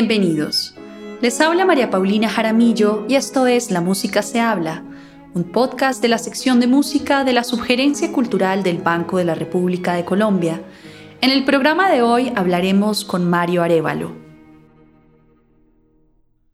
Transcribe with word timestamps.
Bienvenidos. 0.00 0.76
Les 1.20 1.40
habla 1.40 1.64
María 1.64 1.90
Paulina 1.90 2.28
Jaramillo 2.28 3.04
y 3.08 3.16
esto 3.16 3.48
es 3.48 3.72
La 3.72 3.80
Música 3.80 4.22
se 4.22 4.38
habla, 4.38 4.84
un 5.34 5.42
podcast 5.50 6.00
de 6.00 6.06
la 6.06 6.18
sección 6.18 6.60
de 6.60 6.68
música 6.68 7.24
de 7.24 7.32
la 7.32 7.42
Subgerencia 7.42 8.12
Cultural 8.12 8.62
del 8.62 8.78
Banco 8.78 9.18
de 9.18 9.24
la 9.24 9.34
República 9.34 9.94
de 9.94 10.04
Colombia. 10.04 10.62
En 11.20 11.32
el 11.32 11.44
programa 11.44 11.90
de 11.90 12.02
hoy 12.02 12.32
hablaremos 12.36 13.04
con 13.04 13.28
Mario 13.28 13.64
Arevalo. 13.64 14.14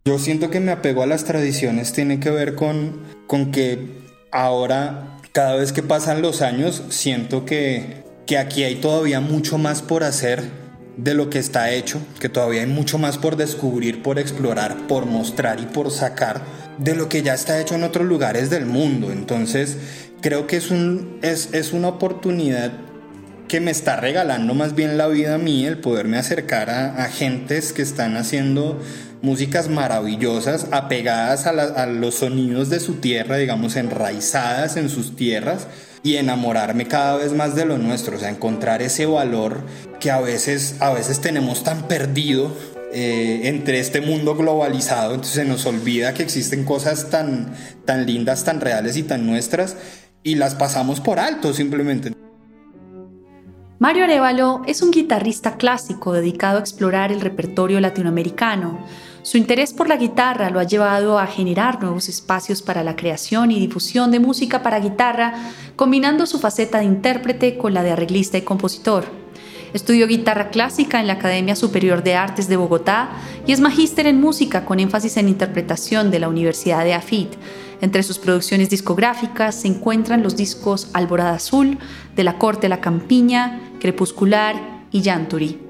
Yo 0.06 0.18
siento 0.18 0.48
que 0.48 0.60
me 0.60 0.72
apego 0.72 1.02
a 1.02 1.06
las 1.06 1.24
tradiciones 1.24 1.92
tiene 1.92 2.20
que 2.20 2.30
ver 2.30 2.54
con, 2.54 3.02
con 3.26 3.52
que 3.52 4.06
ahora, 4.32 5.18
cada 5.32 5.56
vez 5.56 5.74
que 5.74 5.82
pasan 5.82 6.22
los 6.22 6.40
años, 6.40 6.82
siento 6.88 7.44
que, 7.44 8.04
que 8.24 8.38
aquí 8.38 8.64
hay 8.64 8.76
todavía 8.76 9.20
mucho 9.20 9.58
más 9.58 9.82
por 9.82 10.02
hacer 10.02 10.63
de 10.96 11.14
lo 11.14 11.30
que 11.30 11.38
está 11.38 11.70
hecho, 11.70 12.00
que 12.20 12.28
todavía 12.28 12.60
hay 12.62 12.66
mucho 12.66 12.98
más 12.98 13.18
por 13.18 13.36
descubrir, 13.36 14.02
por 14.02 14.18
explorar, 14.18 14.86
por 14.86 15.06
mostrar 15.06 15.60
y 15.60 15.66
por 15.66 15.90
sacar 15.90 16.42
de 16.78 16.94
lo 16.94 17.08
que 17.08 17.22
ya 17.22 17.34
está 17.34 17.60
hecho 17.60 17.74
en 17.74 17.84
otros 17.84 18.06
lugares 18.06 18.50
del 18.50 18.66
mundo. 18.66 19.10
Entonces, 19.10 19.76
creo 20.20 20.46
que 20.46 20.56
es, 20.56 20.70
un, 20.70 21.18
es, 21.22 21.50
es 21.52 21.72
una 21.72 21.88
oportunidad 21.88 22.72
que 23.48 23.60
me 23.60 23.70
está 23.70 23.96
regalando 23.96 24.54
más 24.54 24.74
bien 24.74 24.96
la 24.96 25.08
vida 25.08 25.34
a 25.34 25.38
mí, 25.38 25.66
el 25.66 25.78
poderme 25.78 26.16
acercar 26.16 26.70
a, 26.70 27.04
a 27.04 27.08
gentes 27.08 27.72
que 27.72 27.82
están 27.82 28.16
haciendo 28.16 28.80
músicas 29.20 29.68
maravillosas, 29.68 30.68
apegadas 30.70 31.46
a, 31.46 31.50
a 31.50 31.86
los 31.86 32.16
sonidos 32.16 32.70
de 32.70 32.80
su 32.80 32.94
tierra, 32.94 33.36
digamos, 33.36 33.76
enraizadas 33.76 34.76
en 34.76 34.88
sus 34.88 35.16
tierras 35.16 35.66
y 36.04 36.16
enamorarme 36.16 36.86
cada 36.86 37.16
vez 37.16 37.32
más 37.32 37.56
de 37.56 37.64
lo 37.64 37.78
nuestro, 37.78 38.16
o 38.16 38.20
sea, 38.20 38.28
encontrar 38.28 38.82
ese 38.82 39.06
valor 39.06 39.62
que 39.98 40.10
a 40.10 40.20
veces, 40.20 40.76
a 40.80 40.92
veces 40.92 41.20
tenemos 41.22 41.64
tan 41.64 41.88
perdido 41.88 42.52
eh, 42.92 43.40
entre 43.44 43.80
este 43.80 44.02
mundo 44.02 44.36
globalizado, 44.36 45.14
entonces 45.14 45.34
se 45.34 45.44
nos 45.46 45.64
olvida 45.64 46.12
que 46.12 46.22
existen 46.22 46.64
cosas 46.64 47.08
tan, 47.08 47.54
tan 47.86 48.04
lindas, 48.04 48.44
tan 48.44 48.60
reales 48.60 48.98
y 48.98 49.02
tan 49.02 49.26
nuestras 49.26 49.76
y 50.22 50.34
las 50.34 50.54
pasamos 50.54 51.00
por 51.00 51.18
alto 51.18 51.54
simplemente. 51.54 52.12
Mario 53.78 54.04
Arevalo 54.04 54.60
es 54.66 54.82
un 54.82 54.90
guitarrista 54.90 55.56
clásico 55.56 56.12
dedicado 56.12 56.58
a 56.58 56.60
explorar 56.60 57.12
el 57.12 57.22
repertorio 57.22 57.80
latinoamericano 57.80 58.78
su 59.24 59.38
interés 59.38 59.72
por 59.72 59.88
la 59.88 59.96
guitarra 59.96 60.50
lo 60.50 60.60
ha 60.60 60.64
llevado 60.64 61.18
a 61.18 61.26
generar 61.26 61.80
nuevos 61.80 62.10
espacios 62.10 62.60
para 62.60 62.84
la 62.84 62.94
creación 62.94 63.50
y 63.50 63.58
difusión 63.58 64.10
de 64.10 64.20
música 64.20 64.62
para 64.62 64.80
guitarra, 64.80 65.32
combinando 65.76 66.26
su 66.26 66.38
faceta 66.38 66.80
de 66.80 66.84
intérprete 66.84 67.56
con 67.56 67.72
la 67.72 67.82
de 67.82 67.92
arreglista 67.92 68.36
y 68.36 68.42
compositor. 68.42 69.06
Estudió 69.72 70.06
guitarra 70.06 70.50
clásica 70.50 71.00
en 71.00 71.06
la 71.06 71.14
Academia 71.14 71.56
Superior 71.56 72.02
de 72.02 72.16
Artes 72.16 72.48
de 72.48 72.58
Bogotá 72.58 73.12
y 73.46 73.52
es 73.52 73.60
magíster 73.60 74.06
en 74.06 74.20
música 74.20 74.66
con 74.66 74.78
énfasis 74.78 75.16
en 75.16 75.30
interpretación 75.30 76.10
de 76.10 76.18
la 76.18 76.28
Universidad 76.28 76.84
de 76.84 76.92
AFIT. 76.92 77.30
Entre 77.80 78.02
sus 78.02 78.18
producciones 78.18 78.68
discográficas 78.68 79.54
se 79.54 79.68
encuentran 79.68 80.22
los 80.22 80.36
discos 80.36 80.90
Alborada 80.92 81.36
Azul, 81.36 81.78
De 82.14 82.24
la 82.24 82.36
Corte 82.36 82.66
a 82.66 82.70
la 82.70 82.82
Campiña, 82.82 83.72
Crepuscular 83.80 84.84
y 84.92 85.00
Yanturi. 85.00 85.63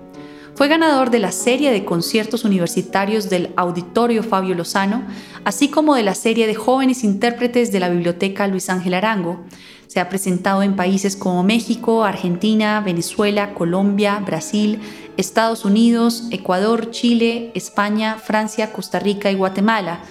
Fue 0.54 0.68
ganador 0.68 1.10
de 1.10 1.18
la 1.18 1.32
serie 1.32 1.72
de 1.72 1.84
conciertos 1.84 2.44
universitarios 2.44 3.28
del 3.28 3.52
Auditorio 3.56 4.22
Fabio 4.22 4.54
Lozano, 4.54 5.02
así 5.44 5.68
como 5.68 5.96
de 5.96 6.04
la 6.04 6.14
serie 6.14 6.46
de 6.46 6.54
jóvenes 6.54 7.02
intérpretes 7.02 7.72
de 7.72 7.80
la 7.80 7.88
Biblioteca 7.88 8.46
Luis 8.46 8.70
Ángel 8.70 8.94
Arango. 8.94 9.44
Se 9.88 9.98
ha 9.98 10.08
presentado 10.08 10.62
en 10.62 10.76
países 10.76 11.16
como 11.16 11.42
México, 11.42 12.04
Argentina, 12.04 12.80
Venezuela, 12.80 13.52
Colombia, 13.52 14.22
Brasil, 14.24 14.78
Estados 15.16 15.64
Unidos, 15.64 16.28
Ecuador, 16.30 16.92
Chile, 16.92 17.50
España, 17.56 18.16
Francia, 18.18 18.72
Costa 18.72 19.00
Rica 19.00 19.32
y 19.32 19.34
Guatemala. 19.34 20.02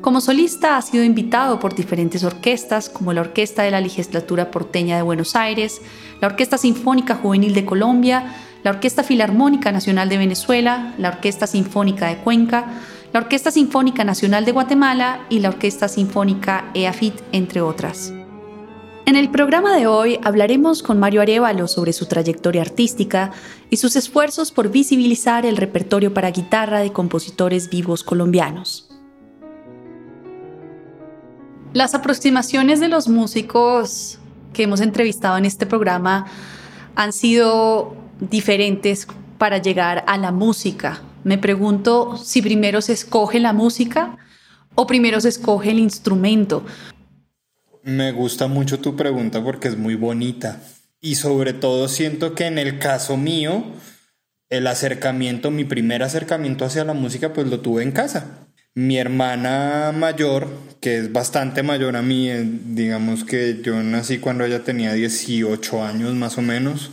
Como 0.00 0.20
solista 0.20 0.76
ha 0.76 0.82
sido 0.82 1.02
invitado 1.02 1.58
por 1.58 1.74
diferentes 1.74 2.22
orquestas 2.22 2.88
como 2.88 3.12
la 3.12 3.20
Orquesta 3.22 3.64
de 3.64 3.72
la 3.72 3.80
Legislatura 3.80 4.50
Porteña 4.52 4.96
de 4.96 5.02
Buenos 5.02 5.34
Aires, 5.36 5.82
la 6.20 6.28
Orquesta 6.28 6.56
Sinfónica 6.58 7.16
Juvenil 7.16 7.54
de 7.54 7.66
Colombia, 7.66 8.32
la 8.62 8.70
Orquesta 8.70 9.02
Filarmónica 9.02 9.72
Nacional 9.72 10.08
de 10.08 10.18
Venezuela, 10.18 10.94
la 10.98 11.08
Orquesta 11.08 11.46
Sinfónica 11.46 12.08
de 12.08 12.18
Cuenca, 12.18 12.66
la 13.12 13.20
Orquesta 13.20 13.50
Sinfónica 13.50 14.04
Nacional 14.04 14.44
de 14.44 14.52
Guatemala 14.52 15.20
y 15.28 15.40
la 15.40 15.48
Orquesta 15.48 15.88
Sinfónica 15.88 16.70
EAFIT, 16.74 17.14
entre 17.32 17.60
otras. 17.60 18.12
En 19.06 19.16
el 19.16 19.30
programa 19.30 19.74
de 19.74 19.88
hoy 19.88 20.20
hablaremos 20.22 20.84
con 20.84 21.00
Mario 21.00 21.22
Arevalo 21.22 21.66
sobre 21.66 21.92
su 21.92 22.06
trayectoria 22.06 22.62
artística 22.62 23.32
y 23.68 23.78
sus 23.78 23.96
esfuerzos 23.96 24.52
por 24.52 24.70
visibilizar 24.70 25.46
el 25.46 25.56
repertorio 25.56 26.14
para 26.14 26.30
guitarra 26.30 26.78
de 26.78 26.92
compositores 26.92 27.70
vivos 27.70 28.04
colombianos. 28.04 28.88
Las 31.72 31.94
aproximaciones 31.94 32.78
de 32.78 32.88
los 32.88 33.08
músicos 33.08 34.18
que 34.52 34.64
hemos 34.64 34.80
entrevistado 34.80 35.38
en 35.38 35.44
este 35.44 35.66
programa 35.66 36.26
han 36.94 37.12
sido 37.12 37.96
diferentes 38.20 39.06
para 39.38 39.58
llegar 39.58 40.04
a 40.06 40.18
la 40.18 40.32
música. 40.32 41.02
Me 41.24 41.38
pregunto 41.38 42.16
si 42.16 42.42
primero 42.42 42.80
se 42.80 42.92
escoge 42.92 43.40
la 43.40 43.52
música 43.52 44.18
o 44.74 44.86
primero 44.86 45.20
se 45.20 45.28
escoge 45.28 45.70
el 45.70 45.78
instrumento. 45.78 46.64
Me 47.82 48.12
gusta 48.12 48.46
mucho 48.46 48.80
tu 48.80 48.96
pregunta 48.96 49.42
porque 49.42 49.68
es 49.68 49.76
muy 49.76 49.94
bonita. 49.94 50.60
Y 51.00 51.14
sobre 51.14 51.54
todo 51.54 51.88
siento 51.88 52.34
que 52.34 52.46
en 52.46 52.58
el 52.58 52.78
caso 52.78 53.16
mío, 53.16 53.64
el 54.50 54.66
acercamiento, 54.66 55.50
mi 55.50 55.64
primer 55.64 56.02
acercamiento 56.02 56.64
hacia 56.64 56.84
la 56.84 56.92
música, 56.92 57.32
pues 57.32 57.46
lo 57.46 57.60
tuve 57.60 57.82
en 57.82 57.92
casa. 57.92 58.46
Mi 58.74 58.98
hermana 58.98 59.92
mayor, 59.96 60.48
que 60.80 60.98
es 60.98 61.12
bastante 61.12 61.62
mayor 61.62 61.96
a 61.96 62.02
mí, 62.02 62.30
eh, 62.30 62.44
digamos 62.44 63.24
que 63.24 63.60
yo 63.62 63.82
nací 63.82 64.18
cuando 64.18 64.44
ella 64.44 64.62
tenía 64.62 64.92
18 64.92 65.82
años 65.82 66.14
más 66.14 66.38
o 66.38 66.42
menos, 66.42 66.90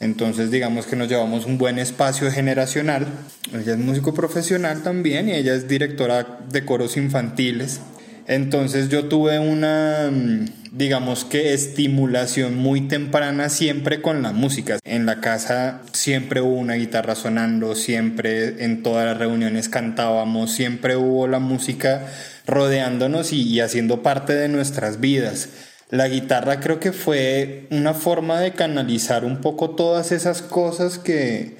entonces 0.00 0.50
digamos 0.50 0.86
que 0.86 0.96
nos 0.96 1.08
llevamos 1.08 1.44
un 1.44 1.58
buen 1.58 1.78
espacio 1.78 2.30
generacional. 2.32 3.06
Ella 3.52 3.72
es 3.72 3.78
músico 3.78 4.14
profesional 4.14 4.82
también 4.82 5.28
y 5.28 5.32
ella 5.32 5.54
es 5.54 5.68
directora 5.68 6.38
de 6.50 6.64
coros 6.64 6.96
infantiles. 6.96 7.80
Entonces 8.26 8.88
yo 8.88 9.06
tuve 9.06 9.38
una, 9.38 10.10
mm, 10.10 10.46
digamos 10.72 11.26
que 11.26 11.52
estimulación 11.52 12.56
muy 12.56 12.82
temprana 12.82 13.50
siempre 13.50 14.00
con 14.00 14.22
la 14.22 14.32
música. 14.32 14.78
En 14.84 15.04
la 15.04 15.20
casa 15.20 15.82
siempre 15.92 16.40
hubo 16.40 16.54
una 16.54 16.74
guitarra 16.74 17.14
sonando, 17.14 17.74
siempre 17.74 18.64
en 18.64 18.82
todas 18.82 19.04
las 19.04 19.18
reuniones 19.18 19.68
cantábamos, 19.68 20.52
siempre 20.52 20.96
hubo 20.96 21.26
la 21.26 21.40
música 21.40 22.06
rodeándonos 22.46 23.34
y, 23.34 23.42
y 23.42 23.60
haciendo 23.60 24.02
parte 24.02 24.34
de 24.34 24.48
nuestras 24.48 24.98
vidas. 24.98 25.50
La 25.90 26.06
guitarra 26.06 26.60
creo 26.60 26.78
que 26.78 26.92
fue 26.92 27.66
una 27.70 27.94
forma 27.94 28.40
de 28.40 28.52
canalizar 28.52 29.24
un 29.24 29.40
poco 29.40 29.70
todas 29.70 30.12
esas 30.12 30.40
cosas 30.40 30.98
que, 30.98 31.56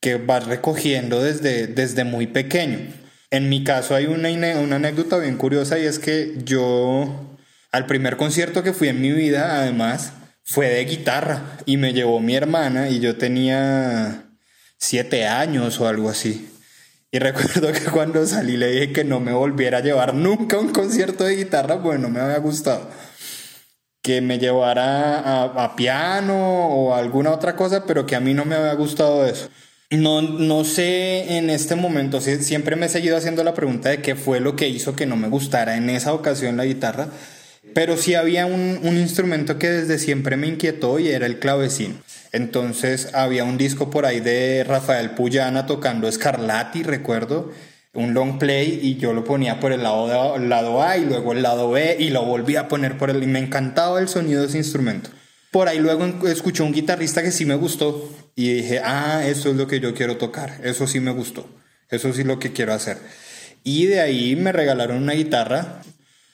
que 0.00 0.16
vas 0.16 0.46
recogiendo 0.46 1.22
desde, 1.22 1.66
desde 1.66 2.04
muy 2.04 2.26
pequeño. 2.26 2.78
En 3.30 3.48
mi 3.48 3.64
caso 3.64 3.94
hay 3.94 4.04
una, 4.04 4.28
una 4.60 4.76
anécdota 4.76 5.16
bien 5.16 5.38
curiosa 5.38 5.78
y 5.78 5.86
es 5.86 5.98
que 5.98 6.34
yo 6.44 7.38
al 7.72 7.86
primer 7.86 8.18
concierto 8.18 8.62
que 8.62 8.74
fui 8.74 8.88
en 8.88 9.00
mi 9.00 9.12
vida, 9.12 9.56
además, 9.56 10.12
fue 10.44 10.68
de 10.68 10.84
guitarra 10.84 11.56
y 11.64 11.78
me 11.78 11.94
llevó 11.94 12.20
mi 12.20 12.36
hermana 12.36 12.90
y 12.90 13.00
yo 13.00 13.16
tenía 13.16 14.26
siete 14.76 15.26
años 15.26 15.80
o 15.80 15.88
algo 15.88 16.10
así. 16.10 16.50
Y 17.10 17.18
recuerdo 17.20 17.72
que 17.72 17.90
cuando 17.90 18.26
salí 18.26 18.58
le 18.58 18.70
dije 18.70 18.92
que 18.92 19.04
no 19.04 19.20
me 19.20 19.32
volviera 19.32 19.78
a 19.78 19.82
llevar 19.82 20.12
nunca 20.14 20.56
a 20.56 20.60
un 20.60 20.68
concierto 20.68 21.24
de 21.24 21.36
guitarra, 21.36 21.82
pues 21.82 21.98
no 21.98 22.10
me 22.10 22.20
había 22.20 22.38
gustado 22.38 22.90
que 24.04 24.20
me 24.20 24.38
llevara 24.38 25.44
a, 25.44 25.76
piano 25.76 26.68
o 26.68 26.94
alguna 26.94 27.30
otra 27.30 27.56
cosa, 27.56 27.86
pero 27.86 28.04
que 28.04 28.14
a 28.14 28.20
mí 28.20 28.34
no 28.34 28.44
me 28.44 28.54
había 28.54 28.74
gustado 28.74 29.26
eso. 29.26 29.48
No, 29.88 30.20
no 30.20 30.62
sé 30.64 31.38
en 31.38 31.48
este 31.48 31.74
momento, 31.74 32.20
siempre 32.20 32.76
me 32.76 32.84
he 32.84 32.88
seguido 32.90 33.16
haciendo 33.16 33.42
la 33.42 33.54
pregunta 33.54 33.88
de 33.88 34.02
qué 34.02 34.14
fue 34.14 34.40
lo 34.40 34.56
que 34.56 34.68
hizo 34.68 34.94
que 34.94 35.06
no 35.06 35.16
me 35.16 35.28
gustara 35.28 35.78
en 35.78 35.88
esa 35.88 36.12
ocasión 36.12 36.58
la 36.58 36.66
guitarra, 36.66 37.08
pero 37.72 37.96
sí 37.96 38.14
había 38.14 38.44
un, 38.44 38.78
instrumento 38.84 39.58
que 39.58 39.70
desde 39.70 39.98
siempre 39.98 40.36
me 40.36 40.48
inquietó 40.48 40.98
y 40.98 41.08
era 41.08 41.24
el 41.24 41.38
clavecín. 41.38 41.98
Entonces 42.30 43.08
había 43.14 43.44
un 43.44 43.56
disco 43.56 43.88
por 43.88 44.04
ahí 44.04 44.20
de 44.20 44.64
Rafael 44.64 45.12
Puyana 45.12 45.64
tocando 45.64 46.12
Scarlatti, 46.12 46.82
recuerdo, 46.82 47.52
un 47.94 48.12
long 48.12 48.38
play 48.38 48.80
y 48.82 48.96
yo 48.96 49.12
lo 49.12 49.24
ponía 49.24 49.60
por 49.60 49.72
el 49.72 49.82
lado, 49.82 50.38
lado 50.38 50.82
A 50.82 50.98
y 50.98 51.04
luego 51.04 51.32
el 51.32 51.42
lado 51.42 51.70
B 51.70 51.96
y 51.98 52.10
lo 52.10 52.24
volví 52.24 52.56
a 52.56 52.68
poner 52.68 52.98
por 52.98 53.10
el... 53.10 53.22
y 53.22 53.26
me 53.26 53.38
encantaba 53.38 54.00
el 54.00 54.08
sonido 54.08 54.42
de 54.42 54.48
ese 54.48 54.58
instrumento. 54.58 55.10
Por 55.50 55.68
ahí 55.68 55.78
luego 55.78 56.04
escuché 56.26 56.64
un 56.64 56.72
guitarrista 56.72 57.22
que 57.22 57.30
sí 57.30 57.46
me 57.46 57.54
gustó 57.54 58.12
y 58.34 58.52
dije, 58.54 58.80
ah, 58.84 59.22
eso 59.24 59.50
es 59.50 59.56
lo 59.56 59.68
que 59.68 59.78
yo 59.78 59.94
quiero 59.94 60.16
tocar, 60.16 60.60
eso 60.64 60.88
sí 60.88 60.98
me 60.98 61.12
gustó, 61.12 61.48
eso 61.88 62.12
sí 62.12 62.22
es 62.22 62.26
lo 62.26 62.40
que 62.40 62.52
quiero 62.52 62.74
hacer. 62.74 62.98
Y 63.62 63.86
de 63.86 64.00
ahí 64.00 64.34
me 64.34 64.50
regalaron 64.50 65.02
una 65.02 65.12
guitarra 65.12 65.82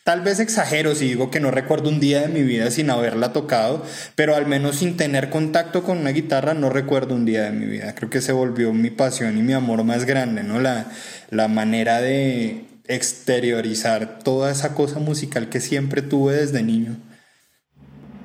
Tal 0.03 0.21
vez 0.21 0.39
exagero 0.39 0.95
si 0.95 1.09
digo 1.09 1.29
que 1.29 1.39
no 1.39 1.51
recuerdo 1.51 1.89
un 1.89 1.99
día 1.99 2.21
de 2.21 2.27
mi 2.27 2.41
vida 2.41 2.71
sin 2.71 2.89
haberla 2.89 3.33
tocado, 3.33 3.85
pero 4.15 4.35
al 4.35 4.47
menos 4.47 4.77
sin 4.77 4.97
tener 4.97 5.29
contacto 5.29 5.83
con 5.83 5.99
una 5.99 6.09
guitarra 6.09 6.55
no 6.55 6.71
recuerdo 6.71 7.13
un 7.13 7.25
día 7.25 7.43
de 7.43 7.51
mi 7.51 7.67
vida. 7.67 7.93
Creo 7.93 8.09
que 8.09 8.21
se 8.21 8.31
volvió 8.31 8.73
mi 8.73 8.89
pasión 8.89 9.37
y 9.37 9.43
mi 9.43 9.53
amor 9.53 9.83
más 9.83 10.05
grande, 10.05 10.41
¿no? 10.41 10.59
La, 10.59 10.87
la 11.29 11.47
manera 11.47 12.01
de 12.01 12.65
exteriorizar 12.87 14.19
toda 14.23 14.49
esa 14.49 14.73
cosa 14.73 14.97
musical 14.97 15.49
que 15.49 15.59
siempre 15.59 16.01
tuve 16.01 16.35
desde 16.35 16.63
niño. 16.63 16.97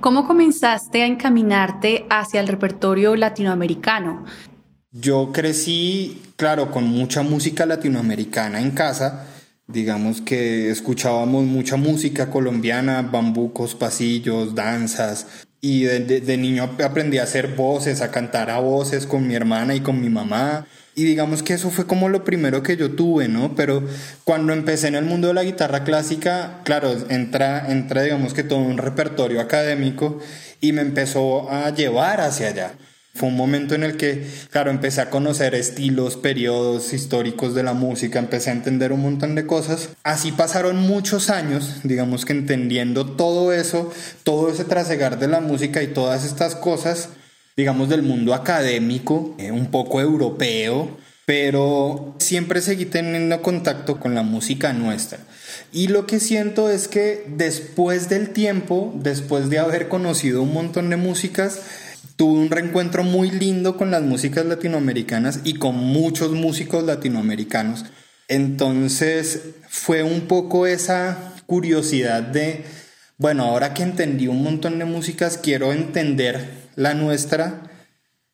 ¿Cómo 0.00 0.26
comenzaste 0.26 1.02
a 1.02 1.06
encaminarte 1.06 2.06
hacia 2.08 2.40
el 2.40 2.49
repertorio 2.49 3.17
latinoamericano? 3.17 4.25
Yo 4.93 5.31
crecí, 5.31 6.22
claro, 6.37 6.70
con 6.70 6.84
mucha 6.84 7.22
música 7.22 7.67
latinoamericana 7.67 8.62
en 8.62 8.70
casa 8.70 9.26
Digamos 9.69 10.21
que 10.21 10.71
escuchábamos 10.71 11.45
mucha 11.45 11.77
música 11.77 12.31
colombiana, 12.31 13.03
bambucos, 13.03 13.75
pasillos, 13.75 14.55
danzas. 14.55 15.27
Y 15.61 15.83
de, 15.83 16.37
niño 16.37 16.77
aprendí 16.85 17.19
a 17.19 17.25
hacer 17.25 17.57
voces, 17.57 18.01
a 18.01 18.13
cantar 18.13 18.51
a 18.51 18.61
voces 18.61 19.07
con 19.07 19.27
mi 19.27 19.35
hermana 19.35 19.75
y 19.75 19.81
con 19.81 20.01
mi 20.01 20.09
mamá. 20.09 20.67
Y 20.95 21.03
digamos 21.03 21.43
que 21.43 21.55
eso 21.55 21.71
fue 21.71 21.87
como 21.87 22.09
lo 22.09 22.23
primero 22.23 22.63
que 22.63 22.77
yo 22.77 22.93
tuve, 22.93 23.27
¿no? 23.27 23.57
Pero 23.57 23.83
cuando 24.23 24.53
empecé 24.53 24.87
en 24.87 24.95
el 24.95 25.05
mundo 25.05 25.29
de 25.29 25.35
la 25.35 25.43
guitarra 25.43 25.83
clásica, 25.83 26.61
claro, 26.63 26.97
entra, 27.09 27.71
entra 27.71 28.03
digamos 28.03 28.35
que 28.35 28.45
todo 28.45 28.61
un 28.61 28.79
repertorio 28.79 29.41
académico 29.41 30.21
y 30.61 30.73
me 30.73 30.83
empezó 30.83 31.51
a 31.51 31.71
llevar 31.71 32.21
hacia 32.21 32.49
allá. 32.49 32.75
Fue 33.17 33.31
un 33.31 33.37
momento 33.37 33.75
en 33.75 33.83
el 33.83 33.97
que, 33.97 34.27
claro, 34.51 34.71
empecé 34.71 35.01
a 35.01 35.09
conocer 35.09 35.55
estilos, 35.55 36.19
periodos 36.19 36.93
históricos 36.93 37.55
de 37.55 37.63
la 37.63 37.73
música, 37.73 38.19
empecé 38.19 38.51
a 38.51 38.53
entender 38.53 38.93
un 38.93 39.01
montón 39.01 39.35
de 39.35 39.47
cosas. 39.47 39.89
Así 40.03 40.33
pasaron 40.33 40.77
muchos 40.77 41.31
años, 41.31 41.77
digamos 41.83 42.27
que 42.27 42.35
entendiendo 42.35 43.07
todo 43.07 43.55
eso, 43.55 43.91
todo 44.23 44.51
ese 44.51 44.65
trasegar 44.65 45.19
de 45.19 45.29
la 45.29 45.41
música 45.41 45.83
y 45.83 45.87
todas 45.87 46.27
estas 46.27 46.55
cosas, 46.55 47.09
digamos, 47.57 47.89
del 47.89 48.03
mundo 48.03 48.35
académico, 48.35 49.35
eh, 49.39 49.51
un 49.51 49.71
poco 49.71 50.03
europeo, 50.03 50.91
pero 51.25 52.15
siempre 52.19 52.61
seguí 52.61 52.85
teniendo 52.85 53.41
contacto 53.41 53.99
con 53.99 54.15
la 54.15 54.25
música 54.25 54.75
nuestra. 54.75 55.21
Y 55.73 55.89
lo 55.89 56.07
que 56.07 56.21
siento 56.21 56.71
es 56.71 56.87
que 56.87 57.25
después 57.29 58.11
del 58.11 58.31
tiempo, 58.31 58.93
después 58.95 59.49
de 59.49 59.59
haber 59.59 59.89
conocido 59.89 60.43
un 60.43 60.53
montón 60.53 60.91
de 60.91 60.97
músicas, 60.97 61.61
tuve 62.17 62.41
un 62.41 62.51
reencuentro 62.51 63.05
muy 63.05 63.31
lindo 63.31 63.77
con 63.77 63.91
las 63.91 64.03
músicas 64.03 64.47
latinoamericanas 64.47 65.41
y 65.45 65.55
con 65.55 65.77
muchos 65.77 66.33
músicos 66.33 66.85
latinoamericanos. 66.85 67.85
Entonces 68.29 69.41
fue 69.69 70.03
un 70.03 70.23
poco 70.23 70.67
esa 70.67 71.35
curiosidad 71.47 72.23
de, 72.23 72.65
bueno, 73.19 73.45
ahora 73.45 73.75
que 73.75 73.83
entendí 73.83 74.27
un 74.27 74.43
montón 74.43 74.79
de 74.79 74.85
músicas, 74.85 75.39
quiero 75.39 75.73
entender 75.73 76.67
la 76.75 76.95
nuestra 76.95 77.63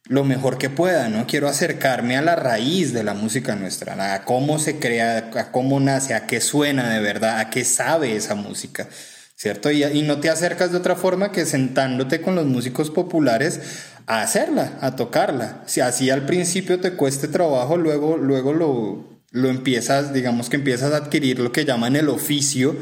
lo 0.08 0.24
mejor 0.24 0.58
que 0.58 0.68
pueda, 0.68 1.08
¿no? 1.08 1.26
Quiero 1.26 1.48
acercarme 1.48 2.16
a 2.16 2.22
la 2.22 2.34
raíz 2.34 2.92
de 2.92 3.04
la 3.04 3.14
música 3.14 3.54
nuestra, 3.54 4.14
a 4.14 4.24
cómo 4.24 4.58
se 4.58 4.78
crea, 4.78 5.30
a 5.36 5.52
cómo 5.52 5.78
nace, 5.78 6.14
a 6.14 6.26
qué 6.26 6.40
suena 6.40 6.90
de 6.90 7.00
verdad, 7.00 7.38
a 7.38 7.50
qué 7.50 7.64
sabe 7.64 8.16
esa 8.16 8.34
música. 8.34 8.88
¿Cierto? 9.42 9.72
Y, 9.72 10.02
no 10.02 10.20
te 10.20 10.30
acercas 10.30 10.70
de 10.70 10.78
otra 10.78 10.94
forma 10.94 11.32
que 11.32 11.44
sentándote 11.46 12.20
con 12.20 12.36
los 12.36 12.46
músicos 12.46 12.92
populares 12.92 13.58
a 14.06 14.22
hacerla, 14.22 14.78
a 14.80 14.94
tocarla. 14.94 15.64
Si 15.66 15.80
así 15.80 16.10
al 16.10 16.26
principio 16.26 16.78
te 16.78 16.92
cueste 16.92 17.26
trabajo, 17.26 17.76
luego, 17.76 18.16
luego 18.16 18.52
lo, 18.52 19.20
lo 19.32 19.48
empiezas, 19.48 20.12
digamos 20.12 20.48
que 20.48 20.54
empiezas 20.54 20.92
a 20.92 20.98
adquirir 20.98 21.40
lo 21.40 21.50
que 21.50 21.64
llaman 21.64 21.96
el 21.96 22.08
oficio, 22.08 22.76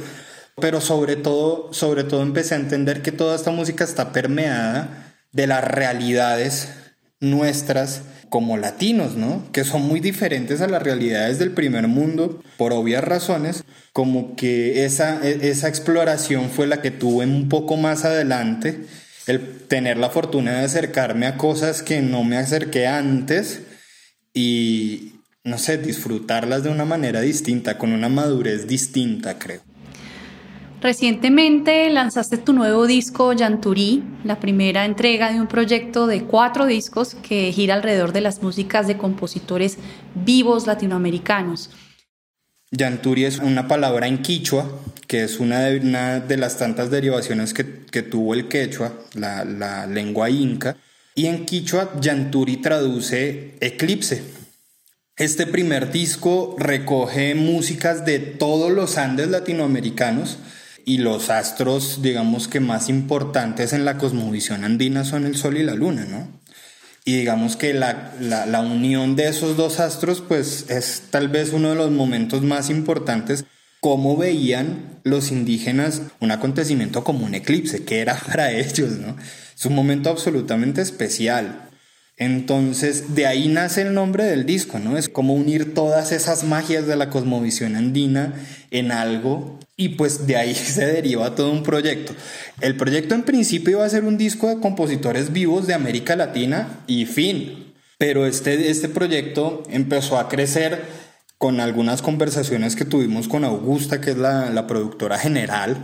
pero 0.60 0.82
sobre 0.82 1.16
todo, 1.16 1.72
sobre 1.72 2.04
todo 2.04 2.20
empecé 2.20 2.56
a 2.56 2.58
entender 2.58 3.00
que 3.00 3.10
toda 3.10 3.36
esta 3.36 3.50
música 3.50 3.82
está 3.84 4.12
permeada 4.12 5.14
de 5.32 5.46
las 5.46 5.64
realidades 5.64 6.68
nuestras 7.20 8.02
como 8.30 8.56
latinos, 8.56 9.16
¿no? 9.16 9.44
Que 9.52 9.64
son 9.64 9.82
muy 9.82 10.00
diferentes 10.00 10.60
a 10.60 10.68
las 10.68 10.82
realidades 10.82 11.38
del 11.38 11.50
primer 11.50 11.88
mundo 11.88 12.42
por 12.56 12.72
obvias 12.72 13.04
razones, 13.04 13.64
como 13.92 14.36
que 14.36 14.84
esa, 14.84 15.20
e, 15.26 15.50
esa 15.50 15.68
exploración 15.68 16.48
fue 16.48 16.66
la 16.66 16.80
que 16.80 16.90
tuve 16.90 17.26
un 17.26 17.48
poco 17.48 17.76
más 17.76 18.04
adelante, 18.04 18.80
el 19.26 19.58
tener 19.68 19.96
la 19.98 20.10
fortuna 20.10 20.52
de 20.52 20.64
acercarme 20.64 21.26
a 21.26 21.36
cosas 21.36 21.82
que 21.82 22.00
no 22.00 22.24
me 22.24 22.38
acerqué 22.38 22.86
antes 22.86 23.62
y, 24.32 25.14
no 25.44 25.58
sé, 25.58 25.76
disfrutarlas 25.78 26.62
de 26.62 26.70
una 26.70 26.84
manera 26.84 27.20
distinta, 27.20 27.78
con 27.78 27.92
una 27.92 28.08
madurez 28.08 28.66
distinta, 28.66 29.38
creo. 29.38 29.60
Recientemente 30.80 31.90
lanzaste 31.90 32.38
tu 32.38 32.54
nuevo 32.54 32.86
disco 32.86 33.34
Yanturi, 33.34 34.02
la 34.24 34.40
primera 34.40 34.86
entrega 34.86 35.30
de 35.30 35.38
un 35.38 35.46
proyecto 35.46 36.06
de 36.06 36.24
cuatro 36.24 36.64
discos 36.64 37.14
que 37.16 37.52
gira 37.52 37.74
alrededor 37.74 38.14
de 38.14 38.22
las 38.22 38.42
músicas 38.42 38.86
de 38.86 38.96
compositores 38.96 39.76
vivos 40.14 40.66
latinoamericanos. 40.66 41.68
Yanturi 42.70 43.26
es 43.26 43.40
una 43.40 43.68
palabra 43.68 44.06
en 44.06 44.22
quichua, 44.22 44.70
que 45.06 45.24
es 45.24 45.38
una 45.38 45.60
de, 45.64 46.36
las 46.38 46.56
tantas 46.56 46.90
derivaciones 46.90 47.52
que, 47.52 48.02
tuvo 48.02 48.32
el 48.32 48.48
quechua, 48.48 48.94
la, 49.12 49.44
la 49.44 49.86
lengua 49.86 50.30
inca. 50.30 50.78
Y 51.14 51.26
en 51.26 51.44
quichua, 51.44 51.90
Yanturi 52.00 52.56
traduce 52.56 53.54
eclipse. 53.60 54.22
Este 55.16 55.46
primer 55.46 55.92
disco 55.92 56.56
recoge 56.58 57.34
músicas 57.34 58.06
de 58.06 58.18
todos 58.18 58.72
los 58.72 58.96
Andes 58.96 59.28
latinoamericanos 59.28 60.38
y 60.84 60.98
los 60.98 61.30
astros, 61.30 62.02
digamos 62.02 62.48
que 62.48 62.60
más 62.60 62.88
importantes 62.88 63.72
en 63.72 63.84
la 63.84 63.98
cosmovisión 63.98 64.64
andina 64.64 65.04
son 65.04 65.26
el 65.26 65.36
Sol 65.36 65.56
y 65.56 65.62
la 65.62 65.74
Luna, 65.74 66.04
¿no? 66.04 66.40
Y 67.04 67.16
digamos 67.16 67.56
que 67.56 67.72
la, 67.72 68.12
la, 68.20 68.60
unión 68.60 69.16
de 69.16 69.28
esos 69.28 69.56
dos 69.56 69.80
astros, 69.80 70.22
pues 70.26 70.66
es 70.68 71.04
tal 71.10 71.28
vez 71.28 71.52
uno 71.52 71.70
de 71.70 71.74
los 71.74 71.90
momentos 71.90 72.42
más 72.42 72.68
importantes, 72.68 73.46
cómo 73.80 74.16
veían 74.16 75.00
los 75.02 75.32
indígenas 75.32 76.02
un 76.20 76.30
acontecimiento 76.30 77.02
como 77.02 77.24
un 77.24 77.34
eclipse, 77.34 77.84
que 77.84 78.00
era 78.00 78.16
para 78.26 78.52
ellos, 78.52 78.92
¿no? 78.92 79.16
Es 79.56 79.64
un 79.64 79.74
momento 79.74 80.10
absolutamente 80.10 80.82
especial. 80.82 81.69
Entonces, 82.20 83.14
de 83.14 83.26
ahí 83.26 83.48
nace 83.48 83.80
el 83.80 83.94
nombre 83.94 84.24
del 84.24 84.44
disco, 84.44 84.78
¿no? 84.78 84.98
Es 84.98 85.08
como 85.08 85.32
unir 85.32 85.72
todas 85.72 86.12
esas 86.12 86.44
magias 86.44 86.86
de 86.86 86.94
la 86.94 87.08
cosmovisión 87.08 87.76
andina 87.76 88.34
en 88.70 88.92
algo 88.92 89.58
y 89.74 89.90
pues 89.90 90.26
de 90.26 90.36
ahí 90.36 90.54
se 90.54 90.84
deriva 90.84 91.34
todo 91.34 91.50
un 91.50 91.62
proyecto. 91.62 92.14
El 92.60 92.76
proyecto 92.76 93.14
en 93.14 93.22
principio 93.22 93.78
iba 93.78 93.86
a 93.86 93.88
ser 93.88 94.04
un 94.04 94.18
disco 94.18 94.50
de 94.50 94.60
compositores 94.60 95.32
vivos 95.32 95.66
de 95.66 95.72
América 95.72 96.14
Latina 96.14 96.80
y 96.86 97.06
fin. 97.06 97.72
Pero 97.96 98.26
este, 98.26 98.70
este 98.70 98.90
proyecto 98.90 99.62
empezó 99.70 100.18
a 100.18 100.28
crecer 100.28 100.82
con 101.38 101.58
algunas 101.58 102.02
conversaciones 102.02 102.76
que 102.76 102.84
tuvimos 102.84 103.28
con 103.28 103.44
Augusta, 103.46 104.02
que 104.02 104.10
es 104.10 104.18
la, 104.18 104.50
la 104.50 104.66
productora 104.66 105.18
general. 105.18 105.78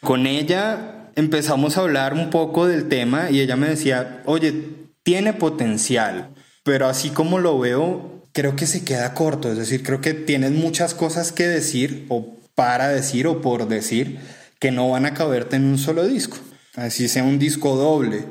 Con 0.00 0.28
ella 0.28 1.10
empezamos 1.16 1.76
a 1.76 1.80
hablar 1.80 2.14
un 2.14 2.30
poco 2.30 2.68
del 2.68 2.88
tema 2.88 3.28
y 3.32 3.40
ella 3.40 3.56
me 3.56 3.68
decía, 3.68 4.22
oye, 4.24 4.80
tiene 5.02 5.32
potencial, 5.32 6.34
pero 6.62 6.86
así 6.86 7.10
como 7.10 7.38
lo 7.38 7.58
veo, 7.58 8.28
creo 8.32 8.56
que 8.56 8.66
se 8.66 8.84
queda 8.84 9.14
corto, 9.14 9.50
es 9.50 9.58
decir, 9.58 9.82
creo 9.82 10.00
que 10.00 10.14
tienes 10.14 10.52
muchas 10.52 10.94
cosas 10.94 11.32
que 11.32 11.46
decir 11.46 12.06
o 12.08 12.36
para 12.54 12.88
decir 12.88 13.26
o 13.26 13.40
por 13.40 13.68
decir 13.68 14.20
que 14.58 14.70
no 14.70 14.90
van 14.90 15.06
a 15.06 15.14
caberte 15.14 15.56
en 15.56 15.64
un 15.64 15.78
solo 15.78 16.06
disco, 16.06 16.36
así 16.76 17.08
sea 17.08 17.24
un 17.24 17.38
disco 17.38 17.76
doble. 17.76 18.26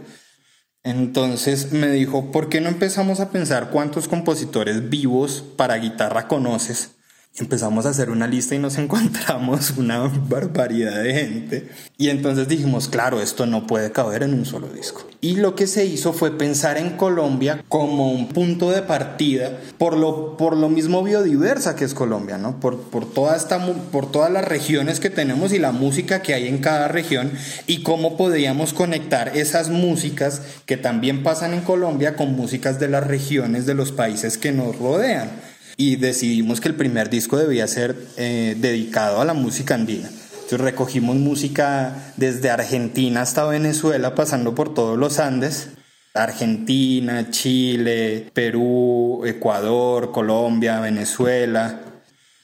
Entonces 0.83 1.73
me 1.73 1.91
dijo, 1.91 2.31
¿por 2.31 2.47
qué 2.47 2.61
no 2.61 2.69
empezamos 2.69 3.19
a 3.19 3.31
pensar 3.31 3.69
cuántos 3.69 4.07
compositores 4.07 4.89
vivos 4.89 5.43
para 5.57 5.75
guitarra 5.75 6.27
conoces? 6.27 6.99
Empezamos 7.39 7.86
a 7.86 7.89
hacer 7.89 8.10
una 8.10 8.27
lista 8.27 8.55
y 8.55 8.60
nos 8.60 8.77
encontramos 8.79 9.72
una 9.72 10.00
barbaridad 10.29 11.01
de 11.03 11.13
gente. 11.13 11.69
Y 11.98 12.10
entonces 12.10 12.48
dijimos, 12.48 12.88
claro, 12.88 13.22
esto 13.22 13.46
no 13.46 13.67
puede 13.67 13.91
caber 13.91 14.24
en 14.24 14.34
un 14.34 14.46
solo 14.46 14.67
disco. 14.67 15.05
Y 15.22 15.36
lo 15.36 15.55
que 15.55 15.67
se 15.67 15.86
hizo 15.86 16.13
fue 16.13 16.38
pensar 16.38 16.77
en 16.77 16.91
Colombia 16.91 17.63
como 17.67 18.12
un 18.12 18.29
punto 18.29 18.72
de 18.72 18.81
partida 18.81 19.60
por 19.77 19.98
lo, 19.98 20.38
por 20.38 20.55
lo 20.55 20.69
mismo 20.69 21.03
biodiversa 21.03 21.75
que 21.75 21.86
es 21.86 21.93
Colombia, 21.93 22.38
¿no? 22.38 22.60
Por, 22.60 22.81
por, 22.84 23.10
toda 23.12 23.36
esta, 23.36 23.65
por 23.91 24.10
todas 24.10 24.31
las 24.31 24.46
regiones 24.46 25.00
que 25.00 25.10
tenemos 25.10 25.51
y 25.51 25.60
la 25.60 25.72
música 25.72 26.22
que 26.22 26.34
hay 26.34 26.48
en 26.48 26.60
cada 26.60 26.88
región 26.88 27.31
y 27.67 27.84
cómo 27.84 28.15
podríamos 28.15 28.74
conectar 28.74 29.36
esas 29.36 29.69
músicas 29.69 30.41
que 30.65 30.77
también 30.77 31.24
pasan 31.24 31.53
en 31.53 31.62
Colombia 31.62 32.15
con 32.15 32.36
músicas 32.36 32.79
de 32.79 32.88
las 32.88 33.05
regiones 33.05 33.65
de 33.65 33.74
los 33.74 33.91
países 33.91 34.38
que 34.38 34.51
nos 34.51 34.77
rodean 34.77 35.49
y 35.79 35.95
decidimos 35.95 36.59
que 36.59 36.67
el 36.67 36.75
primer 36.75 37.09
disco 37.09 37.38
debía 37.38 37.65
ser 37.65 37.95
eh, 38.17 38.53
dedicado 38.59 39.21
a 39.21 39.25
la 39.25 39.33
música 39.33 39.75
andina. 39.75 40.09
Entonces 40.09 40.59
recogimos 40.59 41.15
música 41.15 42.12
desde 42.17 42.50
Argentina 42.50 43.21
hasta 43.21 43.45
Venezuela, 43.45 44.13
pasando 44.13 44.53
por 44.53 44.74
todos 44.74 44.98
los 45.00 45.19
Andes. 45.19 45.69
Argentina, 46.13 47.29
Chile, 47.29 48.29
Perú, 48.33 49.21
Ecuador, 49.25 50.12
Colombia, 50.12 50.81
Venezuela. 50.81 51.79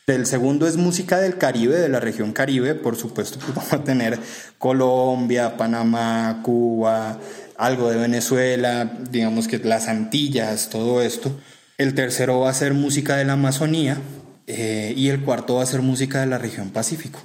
El 0.06 0.24
segundo 0.24 0.66
es 0.66 0.78
música 0.78 1.18
del 1.18 1.36
Caribe, 1.36 1.76
de 1.76 1.90
la 1.90 2.00
región 2.00 2.32
Caribe. 2.32 2.74
Por 2.74 2.96
supuesto, 2.96 3.38
pues 3.38 3.54
vamos 3.54 3.70
a 3.70 3.84
tener 3.84 4.18
Colombia, 4.56 5.58
Panamá, 5.58 6.40
Cuba, 6.42 7.18
algo 7.58 7.90
de 7.90 7.98
Venezuela, 7.98 8.90
digamos 9.10 9.46
que 9.46 9.58
las 9.58 9.88
Antillas, 9.88 10.70
todo 10.70 11.02
esto. 11.02 11.38
El 11.78 11.94
tercero 11.94 12.40
va 12.40 12.50
a 12.50 12.54
ser 12.54 12.72
música 12.72 13.16
de 13.16 13.26
la 13.26 13.34
Amazonía 13.34 13.98
eh, 14.46 14.94
y 14.96 15.08
el 15.08 15.20
cuarto 15.20 15.56
va 15.56 15.62
a 15.62 15.66
ser 15.66 15.82
música 15.82 16.20
de 16.20 16.26
la 16.26 16.38
región 16.38 16.70
Pacífico. 16.70 17.20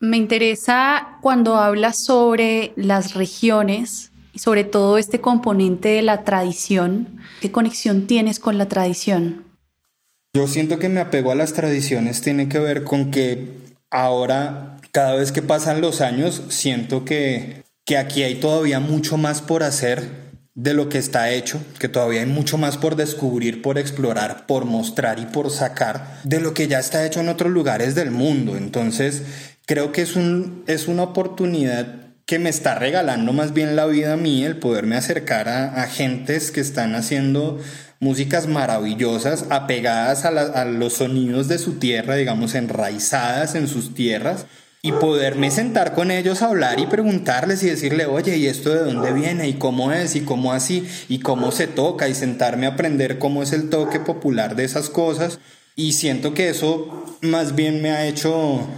Me 0.00 0.16
interesa 0.16 1.18
cuando 1.22 1.56
hablas 1.56 2.02
sobre 2.04 2.72
las 2.76 3.14
regiones 3.14 4.10
y 4.32 4.40
sobre 4.40 4.64
todo 4.64 4.98
este 4.98 5.20
componente 5.20 5.90
de 5.90 6.02
la 6.02 6.24
tradición. 6.24 7.20
¿Qué 7.40 7.52
conexión 7.52 8.06
tienes 8.06 8.40
con 8.40 8.58
la 8.58 8.66
tradición? 8.66 9.44
Yo 10.34 10.48
siento 10.48 10.78
que 10.78 10.88
me 10.88 11.00
apego 11.00 11.30
a 11.30 11.36
las 11.36 11.52
tradiciones 11.52 12.20
tiene 12.20 12.48
que 12.48 12.58
ver 12.58 12.84
con 12.84 13.10
que 13.10 13.54
ahora, 13.90 14.76
cada 14.92 15.14
vez 15.14 15.32
que 15.32 15.42
pasan 15.42 15.80
los 15.80 16.00
años, 16.00 16.42
siento 16.48 17.04
que, 17.04 17.62
que 17.84 17.96
aquí 17.96 18.24
hay 18.24 18.36
todavía 18.36 18.80
mucho 18.80 19.16
más 19.16 19.40
por 19.40 19.62
hacer 19.62 20.27
de 20.58 20.74
lo 20.74 20.88
que 20.88 20.98
está 20.98 21.30
hecho, 21.30 21.60
que 21.78 21.88
todavía 21.88 22.18
hay 22.18 22.26
mucho 22.26 22.58
más 22.58 22.78
por 22.78 22.96
descubrir, 22.96 23.62
por 23.62 23.78
explorar, 23.78 24.44
por 24.46 24.64
mostrar 24.64 25.20
y 25.20 25.26
por 25.26 25.52
sacar 25.52 26.18
de 26.24 26.40
lo 26.40 26.52
que 26.52 26.66
ya 26.66 26.80
está 26.80 27.06
hecho 27.06 27.20
en 27.20 27.28
otros 27.28 27.52
lugares 27.52 27.94
del 27.94 28.10
mundo. 28.10 28.56
Entonces, 28.56 29.22
creo 29.66 29.92
que 29.92 30.02
es, 30.02 30.16
un, 30.16 30.64
es 30.66 30.88
una 30.88 31.04
oportunidad 31.04 32.08
que 32.26 32.40
me 32.40 32.50
está 32.50 32.74
regalando 32.74 33.32
más 33.32 33.54
bien 33.54 33.76
la 33.76 33.86
vida 33.86 34.14
a 34.14 34.16
mí 34.16 34.44
el 34.44 34.56
poderme 34.56 34.96
acercar 34.96 35.48
a, 35.48 35.80
a 35.80 35.86
gentes 35.86 36.50
que 36.50 36.60
están 36.60 36.96
haciendo 36.96 37.60
músicas 38.00 38.48
maravillosas, 38.48 39.46
apegadas 39.50 40.24
a, 40.24 40.64
los 40.64 40.94
sonidos 40.94 41.46
de 41.46 41.58
su 41.58 41.74
tierra, 41.78 42.16
digamos, 42.16 42.56
enraizadas 42.56 43.54
en 43.54 43.68
sus 43.68 43.94
tierras, 43.94 44.46
y 44.80 44.92
poderme 44.92 45.50
sentar 45.50 45.94
con 45.94 46.10
ellos 46.10 46.42
hablar 46.42 46.78
y 46.78 46.86
preguntarles 46.86 47.62
y 47.62 47.66
decirle, 47.68 48.06
oye, 48.06 48.36
¿y 48.36 48.46
esto 48.46 48.70
de 48.70 48.84
dónde 48.84 49.12
viene? 49.12 49.48
¿Y 49.48 49.54
cómo 49.54 49.92
es? 49.92 50.14
¿Y 50.14 50.20
cómo 50.20 50.52
así? 50.52 50.86
¿Y 51.08 51.18
cómo 51.18 51.50
se 51.50 51.66
toca? 51.66 52.08
Y 52.08 52.14
sentarme 52.14 52.66
a 52.66 52.70
aprender 52.70 53.18
cómo 53.18 53.42
es 53.42 53.52
el 53.52 53.70
toque 53.70 53.98
popular 53.98 54.54
de 54.54 54.64
esas 54.64 54.88
cosas. 54.88 55.40
Y 55.74 55.92
siento 55.92 56.32
que 56.32 56.48
eso 56.48 57.04
más 57.22 57.54
bien 57.54 57.82
me 57.82 57.90
ha 57.90 58.06
hecho 58.06 58.68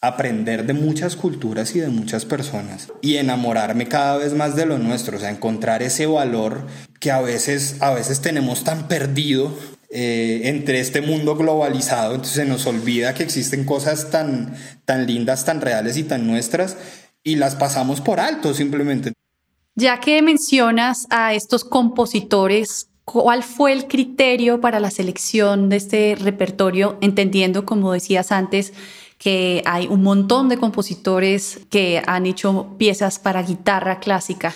aprender 0.00 0.66
de 0.66 0.72
muchas 0.72 1.14
culturas 1.14 1.76
y 1.76 1.80
de 1.80 1.88
muchas 1.88 2.24
personas 2.24 2.88
y 3.00 3.16
enamorarme 3.16 3.86
cada 3.86 4.16
vez 4.16 4.34
más 4.34 4.56
de 4.56 4.66
lo 4.66 4.76
nuestro, 4.78 5.16
o 5.16 5.20
sea, 5.20 5.30
encontrar 5.30 5.80
ese 5.80 6.06
valor 6.06 6.66
que 6.98 7.12
a 7.12 7.20
veces, 7.20 7.76
a 7.80 7.94
veces 7.94 8.20
tenemos 8.20 8.64
tan 8.64 8.88
perdido 8.88 9.56
eh, 9.94 10.48
entre 10.48 10.80
este 10.80 11.02
mundo 11.02 11.36
globalizado, 11.36 12.14
entonces 12.14 12.36
se 12.36 12.46
nos 12.46 12.66
olvida 12.66 13.12
que 13.12 13.22
existen 13.22 13.64
cosas 13.64 14.10
tan, 14.10 14.54
tan 14.86 15.06
lindas, 15.06 15.44
tan 15.44 15.60
reales 15.60 15.98
y 15.98 16.04
tan 16.04 16.26
nuestras 16.26 16.76
y 17.22 17.36
las 17.36 17.56
pasamos 17.56 18.00
por 18.00 18.18
alto 18.18 18.54
simplemente. 18.54 19.12
Ya 19.74 20.00
que 20.00 20.22
mencionas 20.22 21.06
a 21.10 21.34
estos 21.34 21.64
compositores, 21.64 22.88
¿cuál 23.04 23.42
fue 23.42 23.72
el 23.72 23.86
criterio 23.86 24.60
para 24.60 24.80
la 24.80 24.90
selección 24.90 25.68
de 25.68 25.76
este 25.76 26.16
repertorio? 26.18 26.98
Entendiendo, 27.00 27.64
como 27.64 27.92
decías 27.92 28.32
antes, 28.32 28.72
que 29.18 29.62
hay 29.66 29.86
un 29.86 30.02
montón 30.02 30.48
de 30.48 30.58
compositores 30.58 31.60
que 31.70 32.02
han 32.06 32.26
hecho 32.26 32.74
piezas 32.78 33.18
para 33.18 33.42
guitarra 33.42 34.00
clásica. 34.00 34.54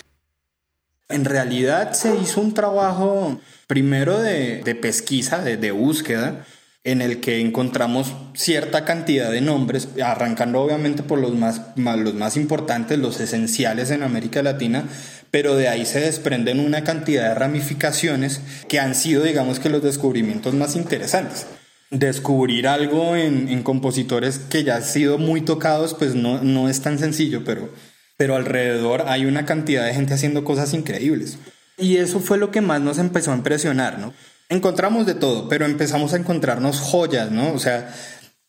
En 1.09 1.23
realidad 1.23 1.93
se 1.93 2.15
hizo 2.17 2.41
un 2.41 2.53
trabajo 2.53 3.39
primero 3.67 4.19
de, 4.19 4.77
pesquisa, 4.81 5.39
de, 5.39 5.71
búsqueda, 5.71 6.45
en 6.83 7.01
el 7.01 7.21
que 7.21 7.39
encontramos 7.39 8.13
cierta 8.33 8.83
cantidad 8.83 9.31
de 9.31 9.41
nombres, 9.41 9.89
arrancando 10.03 10.61
obviamente 10.61 11.03
por 11.03 11.19
los 11.19 11.33
más, 11.33 11.61
los 11.75 12.13
más 12.13 12.35
importantes, 12.35 12.99
los 12.99 13.19
esenciales 13.21 13.91
en 13.91 14.03
América 14.03 14.43
Latina, 14.43 14.83
pero 15.31 15.55
de 15.55 15.69
ahí 15.69 15.85
se 15.85 16.01
desprenden 16.01 16.59
una 16.59 16.83
cantidad 16.83 17.29
de 17.29 17.35
ramificaciones 17.35 18.41
que 18.67 18.79
han 18.79 18.95
sido, 18.95 19.23
digamos 19.23 19.59
que, 19.59 19.69
los 19.69 19.83
descubrimientos 19.83 20.53
más 20.53 20.75
interesantes. 20.75 21.45
Descubrir 21.89 22.67
algo 22.67 23.15
en, 23.15 23.63
compositores 23.63 24.39
que 24.39 24.65
ya 24.65 24.77
han 24.77 24.83
sido 24.83 25.17
muy 25.17 25.41
tocados, 25.41 25.93
pues 25.93 26.15
no, 26.15 26.41
no 26.41 26.69
es 26.69 26.81
tan 26.81 26.99
sencillo, 26.99 27.43
pero, 27.45 27.69
pero 28.17 28.35
alrededor 28.35 29.05
hay 29.07 29.25
una 29.25 29.45
cantidad 29.45 29.85
de 29.85 29.93
gente 29.93 30.13
haciendo 30.13 30.43
cosas 30.43 30.73
increíbles. 30.73 31.37
Y 31.77 31.97
eso 31.97 32.19
fue 32.19 32.37
lo 32.37 32.51
que 32.51 32.61
más 32.61 32.81
nos 32.81 32.97
empezó 32.97 33.31
a 33.31 33.35
impresionar, 33.35 33.99
¿no? 33.99 34.13
Encontramos 34.49 35.05
de 35.05 35.13
todo, 35.13 35.47
pero 35.47 35.65
empezamos 35.65 36.13
a 36.13 36.17
encontrarnos 36.17 36.79
joyas, 36.79 37.31
¿no? 37.31 37.53
O 37.53 37.59
sea, 37.59 37.93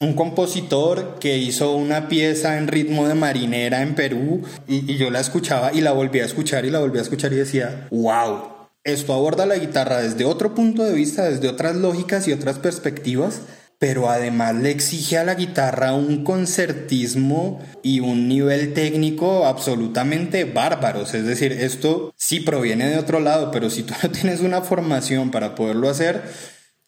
un 0.01 0.15
compositor 0.15 1.19
que 1.19 1.39
hizo 1.39 1.75
una 1.75 2.09
pieza 2.09 2.57
en 2.57 2.69
ritmo 2.69 3.09
de 3.09 3.15
marinera 3.15 3.83
en 3.83 3.95
Perú 3.95 4.43
y, 4.69 4.97
yo 4.97 5.11
la 5.11 5.21
escuchaba 5.21 5.73
y 5.73 5.81
la 5.81 5.93
volví 5.93 6.21
a 6.21 6.25
escuchar 6.25 6.65
y 6.65 6.71
la 6.71 6.79
volví 6.79 6.99
a 6.99 7.03
escuchar 7.03 7.33
y 7.33 7.37
decía, 7.37 7.89
wow, 7.91 8.69
esto 8.85 9.13
aborda 9.13 9.45
la 9.45 9.59
guitarra 9.59 10.01
desde 10.01 10.25
otro 10.25 10.55
punto 10.55 10.85
de 10.85 10.95
vista, 10.95 11.29
desde 11.29 11.49
otras 11.49 11.77
lógicas 11.77 12.29
y 12.29 12.33
otras 12.33 12.59
perspectivas, 12.61 13.41
pero 13.79 14.11
además 14.11 14.57
le 14.57 14.71
exige 14.71 15.19
a 15.19 15.25
la 15.25 15.35
guitarra 15.35 15.95
un 15.95 16.25
concertismo 16.25 17.61
y 17.83 18.01
un 18.01 18.29
nivel 18.29 18.75
técnico 18.75 19.47
absolutamente 19.47 20.45
bárbaros. 20.45 21.15
Es 21.15 21.25
decir, 21.25 21.53
esto 21.53 22.13
sí 22.17 22.41
proviene 22.41 22.89
de 22.89 22.99
otro 22.99 23.21
lado, 23.21 23.51
pero 23.53 23.71
si 23.71 23.85
tú 23.85 23.95
no 24.03 24.11
tienes 24.13 24.41
una 24.41 24.63
formación 24.63 25.31
para 25.31 25.55
poderlo 25.55 25.89
hacer, 25.89 26.25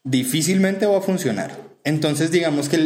difícilmente 0.02 0.87
va 0.87 0.99
a 0.99 1.02
funcionar. 1.02 1.70
Entonces 1.85 2.31
digamos 2.31 2.69
que 2.69 2.77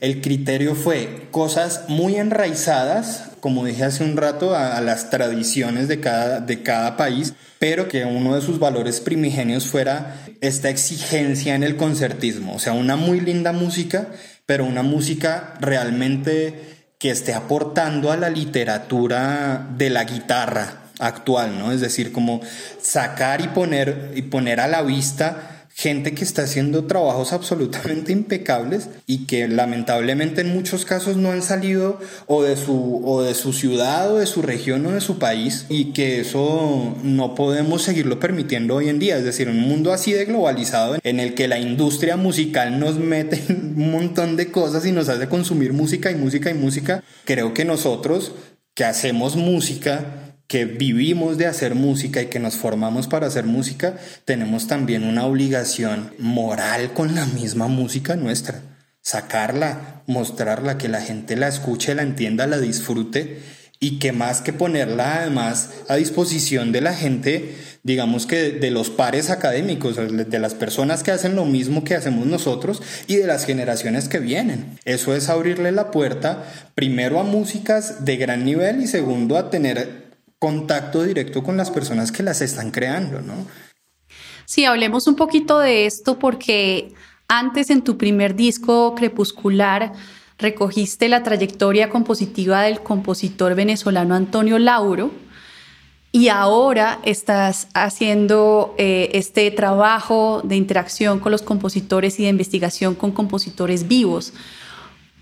el, 0.00 0.20
criterio 0.20 0.74
fue 0.74 1.28
cosas 1.30 1.84
muy 1.88 2.16
enraizadas, 2.16 3.30
como 3.40 3.64
dije 3.64 3.84
hace 3.84 4.02
un 4.02 4.16
rato, 4.16 4.56
a, 4.56 4.80
las 4.80 5.10
tradiciones 5.10 5.86
de 5.86 6.00
cada, 6.00 6.40
de 6.40 6.62
cada 6.62 6.96
país, 6.96 7.34
pero 7.60 7.88
que 7.88 8.04
uno 8.04 8.34
de 8.34 8.42
sus 8.42 8.58
valores 8.58 9.00
primigenios 9.00 9.66
fuera 9.66 10.16
esta 10.40 10.68
exigencia 10.68 11.54
en 11.54 11.62
el 11.62 11.76
concertismo, 11.76 12.56
o 12.56 12.58
sea, 12.58 12.72
una 12.72 12.96
muy 12.96 13.20
linda 13.20 13.52
música, 13.52 14.08
pero 14.46 14.64
una 14.64 14.82
música 14.82 15.54
realmente 15.60 16.74
que 16.98 17.10
esté 17.10 17.34
aportando 17.34 18.10
a 18.10 18.16
la 18.16 18.30
literatura 18.30 19.68
de 19.76 19.90
la 19.90 20.04
guitarra 20.04 20.84
actual, 20.98 21.58
¿no? 21.58 21.72
Es 21.72 21.80
decir, 21.80 22.12
como 22.12 22.40
sacar 22.80 23.40
y 23.40 23.48
poner, 23.48 24.12
y 24.14 24.22
poner 24.22 24.60
a 24.60 24.68
la 24.68 24.82
vista 24.82 25.53
gente 25.76 26.14
que 26.14 26.22
está 26.22 26.42
haciendo 26.42 26.84
trabajos 26.84 27.32
absolutamente 27.32 28.12
impecables 28.12 28.88
y 29.08 29.26
que 29.26 29.48
lamentablemente 29.48 30.40
en 30.40 30.54
muchos 30.54 30.84
casos 30.84 31.16
no 31.16 31.32
han 31.32 31.42
salido 31.42 31.98
o 32.26 32.44
de 32.44 32.56
su 32.56 33.02
o 33.04 33.22
de 33.22 33.34
su 33.34 33.52
ciudad 33.52 34.12
o 34.12 34.18
de 34.18 34.26
su 34.26 34.40
región 34.40 34.86
o 34.86 34.92
de 34.92 35.00
su 35.00 35.18
país 35.18 35.66
y 35.68 35.86
que 35.86 36.20
eso 36.20 36.96
no 37.02 37.34
podemos 37.34 37.82
seguirlo 37.82 38.20
permitiendo 38.20 38.76
hoy 38.76 38.88
en 38.88 39.00
día, 39.00 39.18
es 39.18 39.24
decir, 39.24 39.48
un 39.48 39.58
mundo 39.58 39.92
así 39.92 40.12
de 40.12 40.26
globalizado 40.26 40.96
en 41.02 41.18
el 41.18 41.34
que 41.34 41.48
la 41.48 41.58
industria 41.58 42.16
musical 42.16 42.78
nos 42.78 42.96
mete 42.96 43.42
un 43.48 43.90
montón 43.90 44.36
de 44.36 44.52
cosas 44.52 44.86
y 44.86 44.92
nos 44.92 45.08
hace 45.08 45.28
consumir 45.28 45.72
música 45.72 46.12
y 46.12 46.14
música 46.14 46.50
y 46.50 46.54
música, 46.54 47.02
creo 47.24 47.52
que 47.52 47.64
nosotros 47.64 48.32
que 48.74 48.84
hacemos 48.84 49.36
música 49.36 50.23
que 50.54 50.66
vivimos 50.66 51.36
de 51.36 51.46
hacer 51.46 51.74
música 51.74 52.22
y 52.22 52.26
que 52.26 52.38
nos 52.38 52.54
formamos 52.54 53.08
para 53.08 53.26
hacer 53.26 53.44
música, 53.44 53.96
tenemos 54.24 54.68
también 54.68 55.02
una 55.02 55.26
obligación 55.26 56.14
moral 56.20 56.92
con 56.92 57.16
la 57.16 57.26
misma 57.26 57.66
música 57.66 58.14
nuestra. 58.14 58.62
Sacarla, 59.00 60.04
mostrarla, 60.06 60.78
que 60.78 60.88
la 60.88 61.00
gente 61.00 61.34
la 61.34 61.48
escuche, 61.48 61.96
la 61.96 62.02
entienda, 62.02 62.46
la 62.46 62.60
disfrute 62.60 63.40
y 63.80 63.98
que 63.98 64.12
más 64.12 64.42
que 64.42 64.52
ponerla 64.52 65.22
además 65.22 65.70
a 65.88 65.96
disposición 65.96 66.70
de 66.70 66.82
la 66.82 66.94
gente, 66.94 67.56
digamos 67.82 68.24
que 68.24 68.52
de 68.52 68.70
los 68.70 68.90
pares 68.90 69.30
académicos, 69.30 69.96
de 69.96 70.38
las 70.38 70.54
personas 70.54 71.02
que 71.02 71.10
hacen 71.10 71.34
lo 71.34 71.46
mismo 71.46 71.82
que 71.82 71.96
hacemos 71.96 72.26
nosotros 72.26 72.80
y 73.08 73.16
de 73.16 73.26
las 73.26 73.44
generaciones 73.44 74.08
que 74.08 74.20
vienen. 74.20 74.78
Eso 74.84 75.16
es 75.16 75.28
abrirle 75.28 75.72
la 75.72 75.90
puerta 75.90 76.44
primero 76.76 77.18
a 77.18 77.24
músicas 77.24 78.04
de 78.04 78.16
gran 78.18 78.44
nivel 78.44 78.80
y 78.82 78.86
segundo 78.86 79.36
a 79.36 79.50
tener 79.50 80.03
contacto 80.44 81.02
directo 81.04 81.42
con 81.42 81.56
las 81.56 81.70
personas 81.70 82.12
que 82.12 82.22
las 82.22 82.42
están 82.42 82.70
creando, 82.70 83.22
¿no? 83.22 83.32
Sí, 84.44 84.66
hablemos 84.66 85.06
un 85.06 85.16
poquito 85.16 85.58
de 85.58 85.86
esto 85.86 86.18
porque 86.18 86.92
antes 87.28 87.70
en 87.70 87.80
tu 87.80 87.96
primer 87.96 88.34
disco 88.34 88.94
crepuscular 88.94 89.94
recogiste 90.36 91.08
la 91.08 91.22
trayectoria 91.22 91.88
compositiva 91.88 92.60
del 92.60 92.80
compositor 92.80 93.54
venezolano 93.54 94.14
Antonio 94.14 94.58
Lauro 94.58 95.12
y 96.12 96.28
ahora 96.28 96.98
estás 97.04 97.68
haciendo 97.72 98.74
eh, 98.76 99.12
este 99.14 99.50
trabajo 99.50 100.42
de 100.44 100.56
interacción 100.56 101.20
con 101.20 101.32
los 101.32 101.40
compositores 101.40 102.20
y 102.20 102.24
de 102.24 102.28
investigación 102.28 102.94
con 102.94 103.12
compositores 103.12 103.88
vivos. 103.88 104.34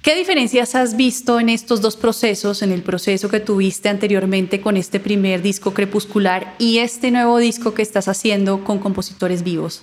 ¿Qué 0.03 0.17
diferencias 0.17 0.75
has 0.75 0.97
visto 0.97 1.39
en 1.39 1.49
estos 1.49 1.81
dos 1.81 1.97
procesos, 1.97 2.63
en 2.63 2.73
el 2.73 2.83
proceso 2.83 3.29
que 3.29 3.41
tuviste 3.41 3.89
anteriormente 3.89 4.61
con 4.61 4.77
este 4.77 4.99
primer 4.99 5.43
disco 5.43 5.73
crepuscular 5.73 6.55
y 6.59 6.79
este 6.79 7.11
nuevo 7.13 7.39
disco 7.39 7.73
que 7.73 7.83
estás 7.83 8.09
haciendo 8.09 8.65
con 8.65 8.79
compositores 8.79 9.43
vivos? 9.43 9.83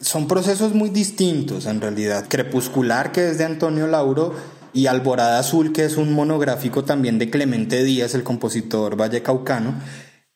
son 0.00 0.28
procesos 0.28 0.74
muy 0.74 0.90
distintos 0.90 1.66
en 1.66 1.80
realidad. 1.80 2.26
Crepuscular, 2.28 3.10
que 3.10 3.30
es 3.30 3.38
de 3.38 3.44
Antonio 3.44 3.86
Lauro, 3.86 4.34
y 4.72 4.86
Alborada 4.86 5.38
Azul, 5.38 5.72
que 5.72 5.84
es 5.84 5.96
un 5.96 6.12
monográfico 6.12 6.84
también 6.84 7.18
de 7.18 7.30
Clemente 7.30 7.84
Díaz, 7.84 8.14
el 8.14 8.24
compositor 8.24 8.96
vallecaucano, 8.96 9.80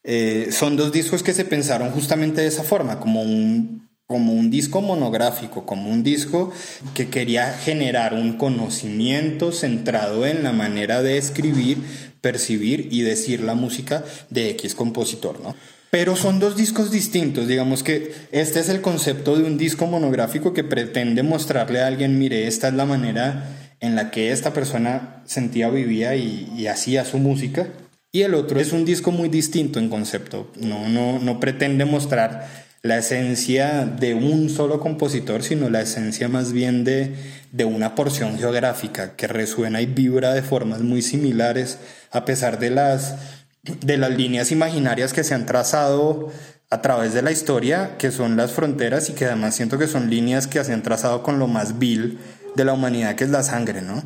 eh, 0.05 0.51
son 0.53 0.77
dos 0.77 0.93
discos 0.93 1.25
que 1.25 1.35
se 1.35 1.45
pensaron 1.45 1.91
justamente 1.91 2.41
de 2.41 2.47
esa 2.47 2.63
forma, 2.63 3.01
como 3.01 3.21
un, 3.21 3.88
como 4.09 4.33
un 4.33 4.51
disco 4.51 4.81
monográfico, 4.81 5.67
como 5.67 5.91
un 5.91 6.03
disco 6.03 6.51
que 6.95 7.11
quería 7.11 7.53
generar 7.53 8.15
un 8.15 8.39
conocimiento 8.39 9.53
centrado 9.53 10.25
en 10.25 10.43
la 10.43 10.53
manera 10.53 11.03
de 11.03 11.19
escribir, 11.19 11.77
percibir 12.23 12.89
y 12.91 13.03
decir 13.03 13.43
la 13.43 13.55
música 13.55 14.03
de 14.31 14.49
X 14.49 14.75
compositor, 14.75 15.41
¿no? 15.41 15.55
Pero 15.91 16.17
son 16.17 16.41
dos 16.41 16.57
discos 16.57 16.91
distintos, 16.91 17.49
digamos 17.49 17.83
que 17.83 18.15
este 18.33 18.61
es 18.61 18.71
el 18.71 18.81
concepto 18.81 19.37
de 19.37 19.45
un 19.45 19.59
disco 19.59 19.87
monográfico 19.87 20.55
que 20.55 20.65
pretende 20.65 21.23
mostrarle 21.23 21.83
a 21.83 21.87
alguien, 21.87 22.19
mire, 22.19 22.47
esta 22.47 22.69
es 22.69 22.75
la 22.75 22.87
manera 22.87 23.75
en 23.81 23.95
la 23.95 24.11
que 24.11 24.33
esta 24.33 24.55
persona 24.55 25.23
sentía, 25.27 25.69
vivía 25.69 26.17
y, 26.17 26.67
hacía 26.67 27.05
su 27.05 27.19
música. 27.19 27.67
Y 28.11 28.23
el 28.23 28.35
otro 28.35 28.59
es 28.59 28.73
un 28.73 28.87
disco 28.87 29.11
muy 29.11 29.29
distinto 29.29 29.79
en 29.79 29.91
concepto, 29.91 30.51
no, 30.57 30.89
no, 30.89 31.19
no 31.19 31.41
pretende 31.41 31.85
mostrar 31.85 32.68
la 32.83 32.99
esencia 32.99 33.85
de 33.85 34.15
un 34.15 34.49
solo 34.49 34.81
compositor, 34.81 35.43
sino 35.43 35.69
la 35.69 35.83
esencia 35.83 36.29
más 36.29 36.53
bien 36.53 36.85
de, 36.85 37.15
de 37.53 37.65
una 37.65 37.95
porción 37.95 38.39
geográfica 38.39 39.17
que 39.17 39.27
resuena 39.27 39.81
y 39.81 39.87
vibra 39.87 40.33
de 40.33 40.43
formas 40.43 40.81
muy 40.81 41.03
similares 41.03 41.79
a 42.11 42.25
pesar 42.25 42.59
de 42.59 42.71
las 42.71 43.17
de 43.63 43.97
las 43.99 44.11
líneas 44.11 44.51
imaginarias 44.51 45.13
que 45.13 45.25
se 45.25 45.35
han 45.35 45.47
trazado 45.47 46.31
a 46.71 46.83
través 46.83 47.15
de 47.15 47.23
la 47.23 47.33
historia, 47.33 47.97
que 47.99 48.11
son 48.11 48.37
las 48.37 48.53
fronteras 48.53 49.09
y 49.09 49.15
que 49.15 49.25
además 49.25 49.57
siento 49.57 49.79
que 49.79 49.87
son 49.87 50.11
líneas 50.11 50.47
que 50.47 50.63
se 50.65 50.73
han 50.73 50.83
trazado 50.83 51.23
con 51.23 51.39
lo 51.39 51.47
más 51.47 51.79
vil 51.79 52.19
de 52.55 52.65
la 52.65 52.75
humanidad, 52.75 53.15
que 53.15 53.25
es 53.25 53.31
la 53.31 53.43
sangre, 53.43 53.83
¿no? 53.83 54.03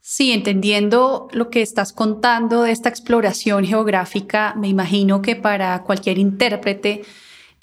Sí, 0.00 0.32
entendiendo 0.32 1.28
lo 1.32 1.50
que 1.50 1.60
estás 1.60 1.92
contando 1.92 2.62
de 2.62 2.72
esta 2.72 2.88
exploración 2.88 3.64
geográfica, 3.64 4.54
me 4.56 4.68
imagino 4.68 5.20
que 5.22 5.36
para 5.36 5.82
cualquier 5.82 6.18
intérprete, 6.18 7.02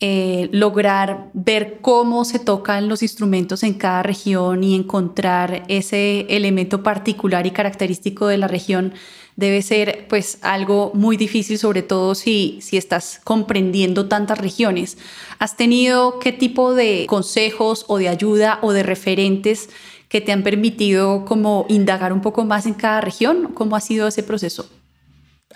eh, 0.02 0.50
lograr 0.52 1.30
ver 1.34 1.80
cómo 1.80 2.26
se 2.26 2.40
tocan 2.40 2.90
los 2.90 3.02
instrumentos 3.02 3.64
en 3.64 3.76
cada 3.76 4.04
región 4.04 4.64
y 4.64 4.76
encontrar 4.76 5.64
ese 5.70 6.26
elemento 6.30 6.84
particular 6.84 7.48
y 7.48 7.52
característico 7.52 8.28
de 8.28 8.38
la 8.38 8.50
región 8.50 8.94
debe 9.38 9.62
ser 9.62 10.06
pues 10.10 10.38
algo 10.42 10.92
muy 10.94 11.16
difícil, 11.18 11.58
sobre 11.58 11.82
todo 11.82 12.14
si, 12.16 12.60
si 12.62 12.78
estás 12.78 13.22
comprendiendo 13.24 14.08
tantas 14.08 14.38
regiones. 14.38 14.98
¿Has 15.40 15.56
tenido 15.56 16.20
qué 16.20 16.32
tipo 16.32 16.74
de 16.74 17.06
consejos 17.08 17.86
o 17.88 17.98
de 17.98 18.10
ayuda 18.10 18.60
o 18.62 18.74
de 18.74 18.84
referentes 18.84 19.70
que 20.10 20.22
te 20.22 20.32
han 20.32 20.44
permitido 20.44 21.26
como 21.26 21.66
indagar 21.70 22.14
un 22.14 22.22
poco 22.22 22.46
más 22.46 22.66
en 22.66 22.74
cada 22.74 23.02
región? 23.02 23.52
¿Cómo 23.54 23.76
ha 23.76 23.82
sido 23.82 24.08
ese 24.08 24.24
proceso? 24.24 24.70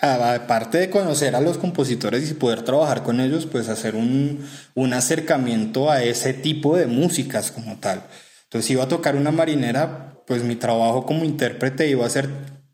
Aparte 0.00 0.78
de 0.78 0.90
conocer 0.90 1.36
a 1.36 1.40
los 1.40 1.58
compositores 1.58 2.30
y 2.30 2.34
poder 2.34 2.62
trabajar 2.62 3.02
con 3.02 3.20
ellos, 3.20 3.46
pues 3.46 3.68
hacer 3.68 3.96
un, 3.96 4.46
un 4.74 4.92
acercamiento 4.94 5.90
a 5.90 6.02
ese 6.02 6.32
tipo 6.32 6.76
de 6.76 6.86
músicas 6.86 7.50
como 7.50 7.78
tal. 7.78 8.04
Entonces, 8.44 8.70
iba 8.70 8.84
a 8.84 8.88
tocar 8.88 9.14
una 9.14 9.30
marinera, 9.30 10.22
pues 10.26 10.42
mi 10.42 10.56
trabajo 10.56 11.04
como 11.04 11.24
intérprete 11.24 11.88
iba 11.88 12.06
a 12.06 12.10
ser 12.10 12.30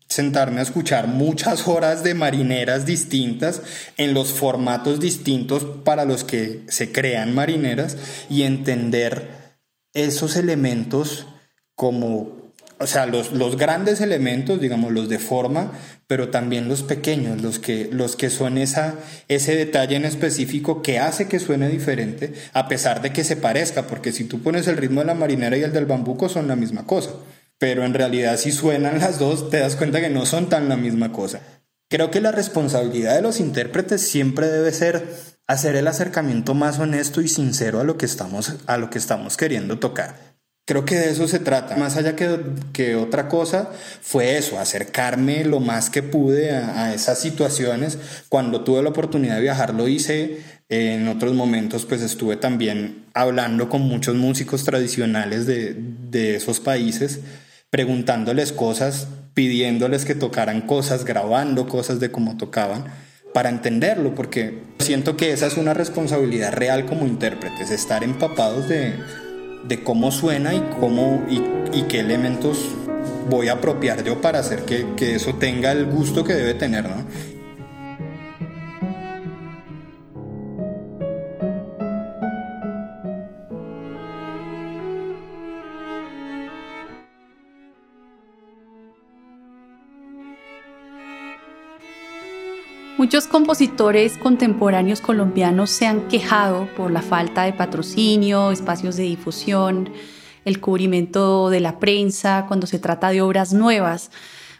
sentarme 0.09 0.59
a 0.59 0.63
escuchar 0.63 1.07
muchas 1.07 1.67
horas 1.67 2.03
de 2.03 2.13
marineras 2.13 2.85
distintas 2.85 3.61
en 3.97 4.13
los 4.13 4.31
formatos 4.31 4.99
distintos 4.99 5.65
para 5.83 6.05
los 6.05 6.23
que 6.23 6.63
se 6.69 6.91
crean 6.91 7.35
marineras 7.35 7.97
y 8.29 8.43
entender 8.43 9.57
esos 9.93 10.35
elementos 10.35 11.27
como, 11.75 12.46
o 12.79 12.87
sea, 12.87 13.05
los, 13.05 13.31
los 13.31 13.57
grandes 13.57 14.01
elementos, 14.01 14.61
digamos, 14.61 14.91
los 14.91 15.09
de 15.09 15.19
forma, 15.19 15.71
pero 16.07 16.29
también 16.29 16.67
los 16.67 16.83
pequeños, 16.83 17.41
los 17.41 17.59
que, 17.59 17.89
los 17.91 18.15
que 18.15 18.29
son 18.29 18.57
esa, 18.57 18.95
ese 19.27 19.55
detalle 19.55 19.95
en 19.95 20.05
específico 20.05 20.81
que 20.81 20.99
hace 20.99 21.27
que 21.27 21.39
suene 21.39 21.69
diferente, 21.69 22.33
a 22.53 22.67
pesar 22.67 23.01
de 23.01 23.11
que 23.11 23.23
se 23.23 23.35
parezca, 23.35 23.87
porque 23.87 24.11
si 24.11 24.23
tú 24.23 24.41
pones 24.41 24.67
el 24.67 24.77
ritmo 24.77 25.01
de 25.01 25.07
la 25.07 25.13
marinera 25.13 25.57
y 25.57 25.63
el 25.63 25.73
del 25.73 25.85
bambuco 25.85 26.29
son 26.29 26.47
la 26.47 26.55
misma 26.55 26.85
cosa 26.85 27.11
pero 27.59 27.83
en 27.83 27.93
realidad 27.93 28.37
si 28.37 28.51
suenan 28.51 28.99
las 28.99 29.19
dos 29.19 29.49
te 29.49 29.59
das 29.59 29.75
cuenta 29.75 30.01
que 30.01 30.09
no 30.09 30.25
son 30.25 30.49
tan 30.49 30.69
la 30.69 30.77
misma 30.77 31.11
cosa. 31.11 31.41
Creo 31.89 32.11
que 32.11 32.21
la 32.21 32.31
responsabilidad 32.31 33.15
de 33.15 33.21
los 33.21 33.39
intérpretes 33.39 34.01
siempre 34.01 34.47
debe 34.47 34.71
ser 34.71 35.07
hacer 35.47 35.75
el 35.77 35.87
acercamiento 35.87 36.53
más 36.53 36.77
honesto 36.79 37.21
y 37.21 37.29
sincero 37.29 37.79
a 37.79 37.85
lo 37.85 37.97
que 37.97 38.05
estamos, 38.05 38.55
a 38.67 38.77
lo 38.77 38.89
que 38.89 38.97
estamos 38.97 39.37
queriendo 39.37 39.79
tocar. 39.79 40.26
Creo 40.67 40.83
que 40.83 40.95
de 40.95 41.11
eso 41.11 41.29
se 41.29 41.39
trata. 41.39 41.77
Más 41.77 41.95
allá 41.95 42.17
que, 42.17 42.41
que 42.73 42.97
otra 42.97 43.29
cosa, 43.29 43.69
fue 44.01 44.37
eso, 44.37 44.59
acercarme 44.59 45.45
lo 45.45 45.61
más 45.61 45.89
que 45.89 46.03
pude 46.03 46.51
a, 46.51 46.93
esas 46.93 47.21
situaciones. 47.21 47.97
Cuando 48.27 48.65
tuve 48.65 48.83
la 48.83 48.89
oportunidad 48.89 49.35
de 49.35 49.43
viajar, 49.43 49.73
lo 49.73 49.87
hice. 49.87 50.39
En 50.67 51.07
otros 51.07 51.33
momentos, 51.33 51.85
pues 51.85 52.01
estuve 52.01 52.35
también 52.35 53.05
hablando 53.13 53.69
con 53.69 53.83
muchos 53.83 54.15
músicos 54.15 54.65
tradicionales 54.65 55.45
de, 55.45 55.73
de 56.11 56.35
esos 56.35 56.59
países 56.59 57.21
preguntándoles 57.69 58.51
cosas, 58.51 59.07
pidiéndoles 59.33 60.03
que 60.03 60.15
tocaran 60.15 60.59
cosas, 60.59 61.05
grabando 61.05 61.69
cosas 61.69 62.01
de 62.01 62.11
cómo 62.11 62.35
tocaban, 62.35 62.85
para 63.33 63.49
entenderlo, 63.49 64.15
porque 64.15 64.63
siento 64.79 65.15
que 65.15 65.31
esa 65.31 65.47
es 65.47 65.55
una 65.55 65.73
responsabilidad 65.73 66.51
real 66.51 66.85
como 66.85 67.05
intérpretes, 67.05 67.71
estar 67.71 68.03
empapados 68.03 68.67
de, 68.67 68.95
cómo 69.83 70.11
suena 70.11 70.53
y, 70.53 70.61
cómo, 70.79 71.23
y, 71.29 71.81
qué 71.83 71.99
elementos 71.99 72.59
voy 73.29 73.49
a 73.49 73.53
apropiar 73.53 74.03
yo 74.03 74.21
para 74.21 74.39
hacer 74.39 74.63
que, 74.63 74.95
que 74.95 75.15
eso 75.15 75.35
tenga 75.35 75.71
el 75.71 75.85
gusto 75.85 76.23
que 76.23 76.33
debe 76.33 76.53
tener, 76.53 76.85
¿no? 76.85 77.05
Muchos 93.07 93.27
compositores 93.27 94.17
contemporáneos 94.17 94.99
colombianos 94.99 95.69
se 95.69 95.85
han 95.85 96.09
quejado 96.09 96.67
por 96.75 96.91
la 96.91 97.01
falta 97.01 97.43
de 97.43 97.53
patrocinio, 97.53 98.51
espacios 98.51 98.97
de 98.97 99.03
difusión, 99.03 99.93
el 100.43 100.59
cubrimiento 100.59 101.49
de 101.49 101.61
la 101.61 101.79
prensa 101.79 102.43
cuando 102.49 102.67
se 102.67 102.79
trata 102.79 103.11
de 103.11 103.21
obras 103.21 103.53
nuevas. 103.53 104.11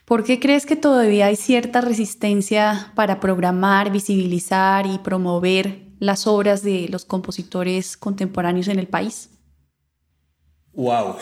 ¿Por 0.05 0.23
qué 0.23 0.39
crees 0.39 0.65
que 0.65 0.77
todavía 0.77 1.25
hay 1.25 1.35
cierta 1.35 1.81
resistencia 1.81 2.93
para 2.95 3.19
programar, 3.19 3.91
visibilizar 3.91 4.87
y 4.87 4.97
promover 4.99 5.81
las 5.99 6.25
obras 6.25 6.63
de 6.63 6.87
los 6.87 7.03
compositores 7.03 7.97
contemporáneos 7.97 8.69
en 8.69 8.79
el 8.79 8.87
país? 8.87 9.29
Wow. 10.71 11.17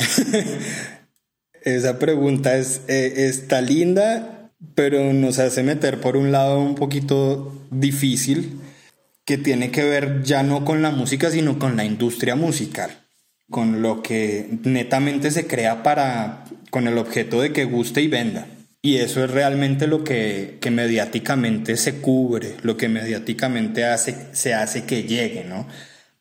Esa 1.64 1.98
pregunta 1.98 2.56
es, 2.56 2.84
eh, 2.88 3.14
está 3.16 3.62
linda 3.62 4.35
pero 4.74 5.14
nos 5.14 5.40
hace 5.40 5.64
meter 5.64 6.02
por 6.02 6.18
un 6.18 6.32
lado 6.32 6.60
un 6.60 6.76
poquito 6.76 7.68
difícil 7.72 8.60
que 9.26 9.38
tiene 9.38 9.72
que 9.72 9.84
ver 9.84 10.24
ya 10.24 10.44
no 10.44 10.66
con 10.66 10.82
la 10.82 10.92
música, 10.92 11.32
sino 11.32 11.60
con 11.60 11.76
la 11.76 11.86
industria 11.86 12.36
musical, 12.36 12.92
con 13.50 13.82
lo 13.82 14.02
que 14.02 14.48
netamente 14.64 15.32
se 15.32 15.48
crea 15.48 15.84
para, 15.84 16.46
con 16.70 16.88
el 16.88 16.98
objeto 16.98 17.42
de 17.42 17.52
que 17.52 17.66
guste 17.66 18.02
y 18.02 18.08
venda. 18.08 18.48
Y 18.82 18.98
eso 18.98 19.24
es 19.24 19.32
realmente 19.32 19.88
lo 19.88 20.04
que, 20.04 20.60
que 20.62 20.70
mediáticamente 20.70 21.76
se 21.76 22.02
cubre, 22.02 22.56
lo 22.62 22.78
que 22.78 22.88
mediáticamente 22.88 23.84
hace, 23.84 24.16
se 24.34 24.54
hace 24.54 24.84
que 24.84 25.04
llegue, 25.04 25.44
¿no? 25.44 25.68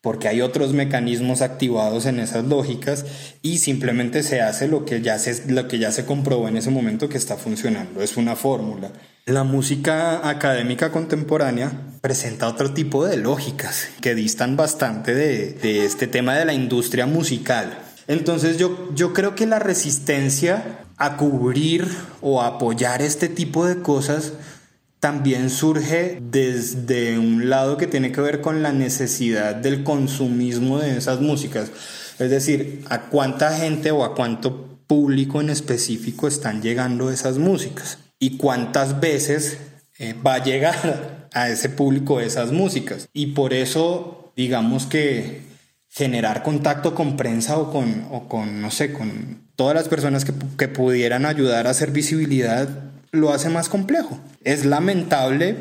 Porque 0.05 0.29
hay 0.29 0.43
otros 0.43 0.75
mecanismos 0.75 1.41
activados 1.41 2.05
en 2.05 2.21
esas 2.21 2.45
lógicas 2.45 3.07
y 3.41 3.57
simplemente 3.57 4.23
se 4.23 4.43
hace 4.43 4.69
lo 4.69 4.85
que 4.85 5.01
ya 5.01 5.19
se, 5.19 5.51
lo 5.51 5.67
que 5.67 5.79
ya 5.79 5.93
se 5.93 6.05
comprobó 6.05 6.47
en 6.47 6.59
ese 6.59 6.69
momento 6.69 7.09
que 7.09 7.17
está 7.17 7.39
funcionando. 7.39 8.03
Es 8.03 8.19
una 8.19 8.37
fórmula. 8.37 8.93
La 9.25 9.45
música 9.45 10.29
académica 10.29 10.93
contemporánea 10.93 11.73
presenta 12.03 12.49
otro 12.49 12.75
tipo 12.75 13.07
de 13.07 13.17
lógicas 13.17 13.89
que 14.03 14.15
distan 14.15 14.57
bastante 14.57 15.15
de, 15.15 15.53
de 15.55 15.87
este 15.87 16.07
tema 16.07 16.37
de 16.37 16.45
la 16.45 16.53
industria 16.53 17.07
musical. 17.07 17.79
Entonces 18.07 18.59
yo, 18.59 18.91
yo 18.95 19.15
creo 19.15 19.35
que 19.35 19.47
la 19.47 19.59
resistencia 19.59 20.81
a 20.99 21.17
cubrir 21.17 21.89
o 22.21 22.43
apoyar 22.43 23.01
este 23.01 23.31
tipo 23.31 23.65
de 23.65 23.81
cosas 23.81 24.35
también 25.05 25.51
surge 25.51 26.19
desde 26.23 27.19
un 27.19 27.51
lado 27.51 27.77
que 27.77 27.87
tiene 27.87 28.11
que 28.11 28.23
ver 28.23 28.41
con 28.41 28.63
la 28.63 28.73
necesidad 28.73 29.55
del 29.55 29.85
consumismo 29.85 30.79
de 30.79 30.97
esas 30.97 31.21
músicas. 31.21 31.71
Es 32.19 32.31
decir, 32.31 32.83
a 32.89 33.03
cuánta 33.11 33.55
gente 33.55 33.91
o 33.91 34.03
a 34.03 34.15
cuánto 34.15 34.79
público 34.87 35.43
en 35.43 35.51
específico 35.51 36.27
están 36.27 36.63
llegando 36.63 37.11
esas 37.11 37.37
músicas 37.37 37.99
y 38.19 38.39
cuántas 38.39 38.99
veces 38.99 39.59
eh, 39.99 40.15
va 40.27 40.37
a 40.37 40.43
llegar 40.43 41.29
a 41.35 41.51
ese 41.51 41.69
público 41.69 42.19
esas 42.19 42.51
músicas. 42.51 43.07
Y 43.13 43.27
por 43.27 43.53
eso, 43.53 44.33
digamos 44.37 44.87
que 44.87 45.43
generar 45.91 46.43
contacto 46.43 46.95
con 46.95 47.19
prensa 47.19 47.59
o 47.59 47.71
con, 47.71 48.07
o 48.11 48.27
con 48.27 48.63
no 48.63 48.71
sé, 48.71 48.95
con 48.95 49.51
todas 49.55 49.75
las 49.75 49.89
personas 49.89 50.25
que, 50.25 50.33
que 50.57 50.69
pudieran 50.69 51.27
ayudar 51.27 51.67
a 51.67 51.71
hacer 51.73 51.91
visibilidad, 51.91 52.94
lo 53.15 53.33
hace 53.33 53.49
más 53.49 53.69
complejo. 53.69 54.19
Es 54.43 54.65
lamentable, 54.65 55.57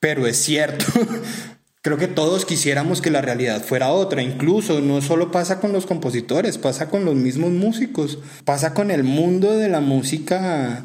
pero 0.00 0.26
es 0.26 0.36
cierto. 0.36 0.84
Creo 1.82 1.98
que 1.98 2.08
todos 2.08 2.44
quisiéramos 2.44 3.00
que 3.00 3.12
la 3.12 3.20
realidad 3.20 3.62
fuera 3.62 3.92
otra, 3.92 4.20
incluso 4.20 4.80
no 4.80 5.00
solo 5.02 5.30
pasa 5.30 5.60
con 5.60 5.72
los 5.72 5.86
compositores, 5.86 6.58
pasa 6.58 6.88
con 6.88 7.04
los 7.04 7.14
mismos 7.14 7.52
músicos, 7.52 8.18
pasa 8.44 8.74
con 8.74 8.90
el 8.90 9.04
mundo 9.04 9.56
de 9.56 9.68
la 9.68 9.78
música 9.78 10.84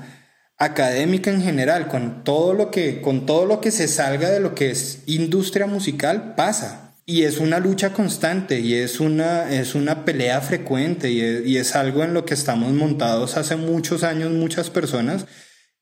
académica 0.60 1.32
en 1.32 1.42
general, 1.42 1.88
con 1.88 2.24
todo 2.24 2.54
lo 2.54 2.70
que 2.70 3.02
con 3.02 3.26
todo 3.26 3.48
lo 3.48 3.62
que 3.62 3.72
se 3.72 3.88
salga 3.88 4.30
de 4.30 4.40
lo 4.40 4.54
que 4.54 4.70
es 4.70 5.02
industria 5.08 5.66
musical 5.66 6.36
pasa. 6.36 6.94
Y 7.08 7.24
es 7.24 7.40
una 7.40 7.60
lucha 7.60 7.94
constante 7.94 8.60
y 8.60 8.76
es 8.76 9.00
una, 9.00 9.52
es 9.52 9.74
una 9.74 10.06
pelea 10.06 10.40
frecuente 10.40 11.10
y 11.10 11.22
es, 11.22 11.48
y 11.48 11.58
es 11.58 11.76
algo 11.76 12.04
en 12.04 12.14
lo 12.14 12.26
que 12.26 12.36
estamos 12.36 12.74
montados 12.74 13.38
hace 13.38 13.56
muchos 13.56 14.04
años 14.04 14.32
muchas 14.32 14.70
personas 14.70 15.26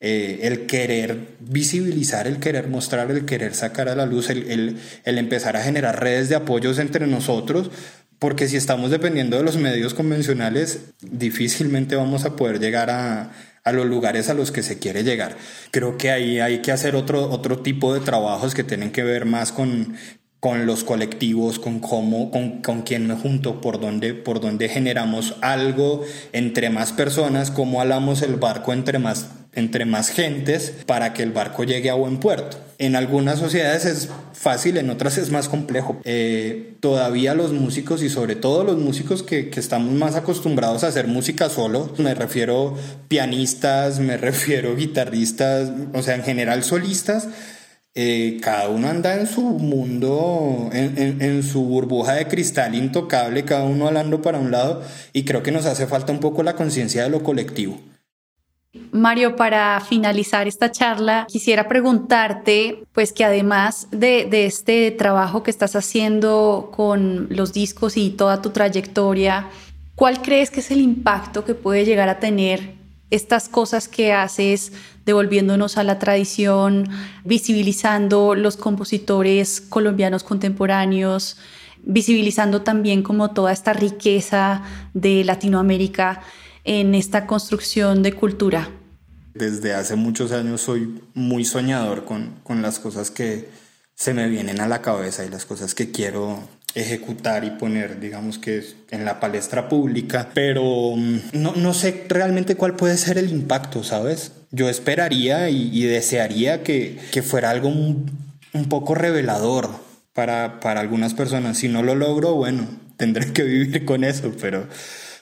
eh, 0.01 0.39
el 0.43 0.65
querer 0.65 1.35
visibilizar, 1.39 2.25
el 2.25 2.39
querer 2.39 2.69
mostrar, 2.69 3.11
el 3.11 3.25
querer 3.25 3.53
sacar 3.53 3.89
a 3.89 3.95
la 3.95 4.05
luz, 4.05 4.29
el, 4.29 4.77
empezar 5.03 5.57
a 5.57 5.63
generar 5.63 5.99
redes 5.99 6.29
de 6.29 6.35
apoyos 6.35 6.79
entre 6.79 7.05
nosotros, 7.05 7.69
porque 8.17 8.47
si 8.47 8.55
estamos 8.55 8.91
dependiendo 8.91 9.37
de 9.37 9.43
los 9.43 9.57
medios 9.57 9.93
convencionales, 9.93 10.91
difícilmente 11.01 11.97
vamos 11.97 12.23
a 12.23 12.35
poder 12.37 12.59
llegar 12.59 12.89
a, 12.89 13.31
a 13.65 13.71
los 13.73 13.85
lugares 13.85 14.29
a 14.29 14.33
los 14.33 14.51
que 14.51 14.63
se 14.63 14.79
quiere 14.79 15.03
llegar. 15.03 15.35
Creo 15.71 15.97
que 15.97 16.11
ahí 16.11 16.39
hay 16.39 16.59
que 16.59 16.71
hacer 16.71 16.95
otro, 16.95 17.29
otro 17.29 17.59
tipo 17.59 17.93
de 17.93 17.99
trabajos 17.99 18.55
que 18.55 18.63
tienen 18.63 18.91
que 18.91 19.03
ver 19.03 19.25
más 19.25 19.51
con, 19.51 19.95
con 20.39 20.65
los 20.65 20.85
colectivos, 20.85 21.59
con 21.59 21.79
cómo, 21.79 22.31
con, 22.31 22.61
con 22.61 22.83
quién 22.83 23.05
me 23.07 23.15
junto, 23.15 23.59
por 23.59 23.81
dónde, 23.81 24.13
por 24.13 24.39
dónde 24.39 24.69
generamos 24.69 25.35
algo 25.41 26.05
entre 26.31 26.69
más 26.69 26.93
personas, 26.93 27.51
cómo 27.51 27.81
alamos 27.81 28.21
el 28.21 28.37
barco 28.37 28.71
entre 28.71 28.99
más 28.99 29.27
entre 29.53 29.85
más 29.85 30.09
gentes 30.09 30.73
para 30.85 31.13
que 31.13 31.23
el 31.23 31.31
barco 31.31 31.63
llegue 31.63 31.89
a 31.89 31.95
buen 31.95 32.19
puerto. 32.19 32.57
En 32.77 32.95
algunas 32.95 33.39
sociedades 33.39 33.85
es 33.85 34.09
fácil, 34.33 34.77
en 34.77 34.89
otras 34.89 35.17
es 35.17 35.31
más 35.31 35.49
complejo. 35.49 35.99
Eh, 36.05 36.75
todavía 36.79 37.33
los 37.33 37.51
músicos 37.51 38.01
y 38.03 38.09
sobre 38.09 38.35
todo 38.35 38.63
los 38.63 38.77
músicos 38.77 39.23
que, 39.23 39.49
que, 39.49 39.59
estamos 39.59 39.93
más 39.93 40.15
acostumbrados 40.15 40.83
a 40.83 40.87
hacer 40.87 41.07
música 41.07 41.49
solo, 41.49 41.93
me 41.97 42.13
refiero 42.13 42.77
pianistas, 43.07 43.99
me 43.99 44.17
refiero 44.29 44.75
guitarristas, 44.75 45.71
o 45.93 46.01
sea, 46.01 46.15
en 46.15 46.23
general 46.23 46.63
solistas, 46.63 47.27
eh, 47.95 48.37
cada 48.41 48.69
uno 48.69 48.87
anda 48.87 49.19
en 49.19 49.27
su 49.27 49.41
mundo, 49.41 50.69
en, 50.71 50.97
en, 50.97 51.21
en, 51.21 51.43
su 51.43 51.63
burbuja 51.63 52.13
de 52.13 52.27
cristal 52.27 52.75
intocable, 52.75 53.43
cada 53.43 53.63
uno 53.63 53.87
hablando 53.87 54.21
para 54.21 54.37
un 54.37 54.51
lado, 54.51 54.83
y 55.11 55.25
creo 55.25 55.43
que 55.43 55.51
nos 55.51 55.65
hace 55.65 55.87
falta 55.87 56.13
un 56.13 56.19
poco 56.19 56.43
la 56.43 56.55
conciencia 56.55 57.03
de 57.03 57.09
lo 57.09 57.23
colectivo. 57.23 57.81
Mario, 58.91 59.35
para 59.35 59.79
finalizar 59.81 60.47
esta 60.47 60.71
charla, 60.71 61.25
quisiera 61.27 61.67
preguntarte, 61.67 62.83
pues 62.93 63.13
que 63.13 63.25
además 63.25 63.87
de, 63.89 64.27
este 64.45 64.91
trabajo 64.91 65.41
que 65.41 65.49
estás 65.49 65.75
haciendo 65.75 66.69
con 66.75 67.27
los 67.31 67.51
discos 67.51 67.97
y 67.97 68.11
toda 68.11 68.43
tu 68.43 68.51
trayectoria, 68.51 69.47
¿cuál 69.95 70.21
crees 70.21 70.51
que 70.51 70.59
es 70.59 70.69
el 70.69 70.81
impacto 70.81 71.45
que 71.45 71.55
puede 71.55 71.83
llegar 71.83 72.09
a 72.09 72.19
tener 72.19 72.75
estas 73.09 73.49
cosas 73.49 73.87
que 73.87 74.13
haces, 74.13 74.71
devolviéndonos 75.03 75.79
a 75.79 75.83
la 75.83 75.97
tradición, 75.97 76.89
visibilizando 77.23 78.35
los 78.35 78.55
compositores 78.55 79.61
colombianos 79.61 80.23
contemporáneos, 80.23 81.37
visibilizando 81.81 82.61
también 82.61 83.01
como 83.01 83.31
toda 83.31 83.51
esta 83.51 83.73
riqueza 83.73 84.61
de 84.93 85.23
Latinoamérica? 85.23 86.21
En 86.69 86.93
esta 86.93 87.25
construcción 87.25 88.03
de 88.03 88.13
cultura? 88.13 88.69
Desde 89.33 89.73
hace 89.73 89.95
muchos 89.95 90.31
años 90.31 90.61
soy 90.61 91.01
muy 91.15 91.43
soñador 91.43 92.05
con, 92.05 92.35
con 92.43 92.61
las 92.61 92.77
cosas 92.77 93.09
que 93.09 93.49
se 93.95 94.13
me 94.13 94.29
vienen 94.29 94.61
a 94.61 94.67
la 94.67 94.83
cabeza 94.83 95.25
y 95.25 95.29
las 95.29 95.45
cosas 95.45 95.73
que 95.73 95.89
quiero 95.89 96.47
ejecutar 96.75 97.43
y 97.43 97.49
poner, 97.49 97.99
digamos 97.99 98.37
que 98.37 98.63
en 98.91 99.03
la 99.03 99.19
palestra 99.19 99.67
pública, 99.67 100.29
pero 100.35 100.95
mm, 100.95 101.19
no, 101.33 101.55
no, 101.55 101.73
sé 101.73 102.05
realmente 102.07 102.55
cuál 102.55 102.75
puede 102.75 102.97
ser 102.97 103.17
el 103.17 103.31
impacto, 103.31 103.83
¿sabes? 103.83 104.33
Yo 104.51 104.69
esperaría 104.69 105.49
y, 105.49 105.81
desearía 105.85 106.61
que, 106.61 106.99
que, 107.11 107.23
fuera 107.23 107.49
algo 107.49 107.69
un, 107.69 108.11
un 108.53 108.69
poco 108.69 108.93
revelador 108.93 109.71
para, 110.13 110.59
para, 110.59 110.81
algunas 110.81 111.15
personas. 111.15 111.57
Si 111.57 111.67
no 111.67 111.81
lo 111.81 111.95
logro, 111.95 112.35
bueno, 112.35 112.67
tendré 112.97 113.33
que 113.33 113.41
vivir 113.43 113.85
con 113.85 114.03
eso, 114.03 114.31
pero 114.39 114.67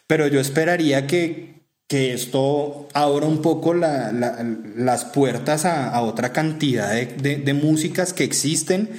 pero 0.07 0.27
yo 0.27 0.39
esperaría 0.39 1.05
que, 1.05 1.61
que 1.87 2.13
esto 2.13 2.87
abra 2.93 3.25
un 3.25 3.41
poco 3.41 3.73
las 3.73 5.05
puertas 5.05 5.65
a, 5.65 6.01
otra 6.01 6.31
cantidad 6.31 6.91
de, 6.91 7.37
de, 7.37 7.53
músicas 7.53 8.13
que 8.13 8.23
existen 8.23 8.89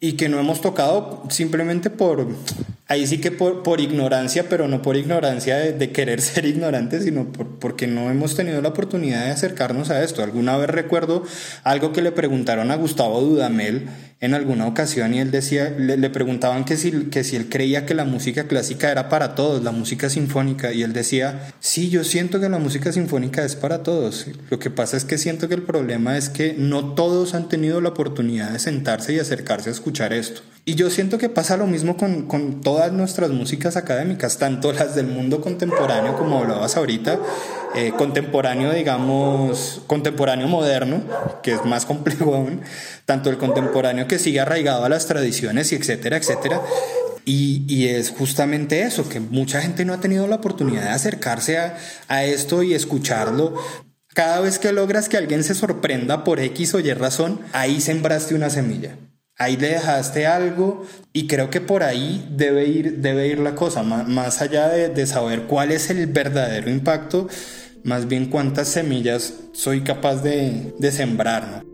y 0.00 0.12
que 0.12 0.28
no 0.28 0.38
hemos 0.38 0.60
tocado 0.60 1.24
simplemente 1.30 1.90
por, 1.90 2.26
ahí 2.92 3.06
sí 3.06 3.18
que 3.18 3.30
por, 3.30 3.62
por 3.62 3.80
ignorancia, 3.80 4.48
pero 4.48 4.68
no 4.68 4.82
por 4.82 4.96
ignorancia 4.96 5.56
de, 5.56 5.92
querer 5.92 6.20
ser 6.20 6.44
ignorantes, 6.44 7.04
sino 7.04 7.32
por, 7.32 7.58
porque 7.58 7.86
no 7.86 8.10
hemos 8.10 8.36
tenido 8.36 8.60
la 8.60 8.68
oportunidad 8.68 9.24
de 9.24 9.30
acercarnos 9.30 9.90
a 9.90 10.02
esto. 10.04 10.22
Alguna 10.22 10.56
vez 10.56 10.68
recuerdo 10.68 11.24
algo 11.64 11.92
que 11.92 12.02
le 12.02 12.12
preguntaron 12.12 12.70
a 12.70 12.76
Gustavo 12.76 13.20
Dudamel 13.20 13.88
en 14.20 14.34
alguna 14.34 14.66
ocasión 14.66 15.14
y 15.14 15.18
él 15.18 15.30
decía, 15.30 15.70
le, 15.70 16.10
preguntaban 16.10 16.64
que 16.64 16.76
si, 16.76 16.92
que 17.06 17.24
si 17.24 17.34
él 17.34 17.48
creía 17.48 17.86
que 17.86 17.94
la 17.94 18.04
música 18.04 18.46
clásica 18.46 18.92
era 18.92 19.08
para 19.08 19.34
todos, 19.34 19.64
la 19.64 19.72
música 19.72 20.08
sinfónica, 20.08 20.72
y 20.72 20.82
él 20.82 20.92
decía, 20.92 21.48
sí, 21.58 21.88
yo 21.88 22.04
siento 22.04 22.40
que 22.40 22.48
la 22.48 22.58
música 22.58 22.92
sinfónica 22.92 23.44
es 23.44 23.56
para 23.56 23.82
todos. 23.82 24.26
Lo 24.50 24.58
que 24.60 24.70
pasa 24.70 24.96
es 24.96 25.04
que 25.04 25.18
siento 25.18 25.48
que 25.48 25.54
el 25.54 25.62
problema 25.62 26.16
es 26.16 26.28
que 26.28 26.54
no 26.56 26.94
todos 26.94 27.34
han 27.34 27.48
tenido 27.48 27.80
la 27.80 27.88
oportunidad 27.88 28.52
de 28.52 28.60
sentarse 28.60 29.14
y 29.14 29.18
acercarse 29.18 29.70
a 29.70 29.72
escuchar 29.72 30.12
esto. 30.12 30.42
Y 30.64 30.76
yo 30.76 30.90
siento 30.90 31.18
que 31.18 31.28
pasa 31.28 31.56
lo 31.56 31.66
mismo 31.66 31.96
con, 31.96 32.28
con 32.28 32.60
todas 32.60 32.92
nuestras 32.92 33.30
músicas 33.30 33.76
académicas, 33.76 34.38
tanto 34.38 34.72
las 34.72 34.94
del 34.94 35.08
mundo 35.08 35.40
contemporáneo, 35.40 36.16
como 36.16 36.38
hablabas 36.38 36.76
ahorita, 36.76 37.18
eh, 37.74 37.92
contemporáneo, 37.98 38.72
digamos, 38.72 39.82
contemporáneo 39.88 40.46
moderno, 40.46 41.02
que 41.42 41.54
es 41.54 41.64
más 41.64 41.84
complejo 41.84 42.32
aún, 42.36 42.60
tanto 43.06 43.28
el 43.28 43.38
contemporáneo 43.38 44.06
que 44.06 44.20
sigue 44.20 44.38
arraigado 44.38 44.84
a 44.84 44.88
las 44.88 45.06
tradiciones 45.06 45.72
y 45.72 45.74
etcétera, 45.74 46.16
etcétera. 46.16 46.60
Y, 47.24 47.64
y, 47.66 47.88
es 47.88 48.10
justamente 48.10 48.82
eso, 48.82 49.08
que 49.08 49.18
mucha 49.18 49.60
gente 49.62 49.84
no 49.84 49.92
ha 49.92 50.00
tenido 50.00 50.28
la 50.28 50.36
oportunidad 50.36 50.82
de 50.82 50.90
acercarse 50.90 51.58
a, 51.58 51.76
a 52.06 52.24
esto 52.24 52.62
y 52.62 52.74
escucharlo. 52.74 53.54
Cada 54.14 54.40
vez 54.40 54.60
que 54.60 54.72
logras 54.72 55.08
que 55.08 55.16
alguien 55.16 55.42
se 55.42 55.54
sorprenda 55.54 56.22
por 56.22 56.38
X 56.38 56.74
o 56.74 56.80
Y 56.80 56.92
razón, 56.92 57.40
ahí 57.52 57.80
sembraste 57.80 58.34
una 58.34 58.50
semilla. 58.50 58.96
Ahí 59.38 59.56
le 59.56 59.68
dejaste 59.68 60.26
algo 60.26 60.84
y 61.12 61.26
creo 61.26 61.50
que 61.50 61.60
por 61.60 61.82
ahí 61.82 62.28
debe 62.30 62.66
ir, 62.66 62.98
debe 62.98 63.28
ir 63.28 63.38
la 63.38 63.54
cosa, 63.54 63.82
más, 63.82 64.42
allá 64.42 64.68
de, 64.68 64.88
de 64.88 65.06
saber 65.06 65.44
cuál 65.44 65.72
es 65.72 65.90
el 65.90 66.06
verdadero 66.06 66.70
impacto, 66.70 67.28
más 67.82 68.06
bien 68.06 68.26
cuántas 68.26 68.68
semillas 68.68 69.34
soy 69.52 69.82
capaz 69.82 70.22
de, 70.22 70.74
de 70.78 70.92
sembrar. 70.92 71.64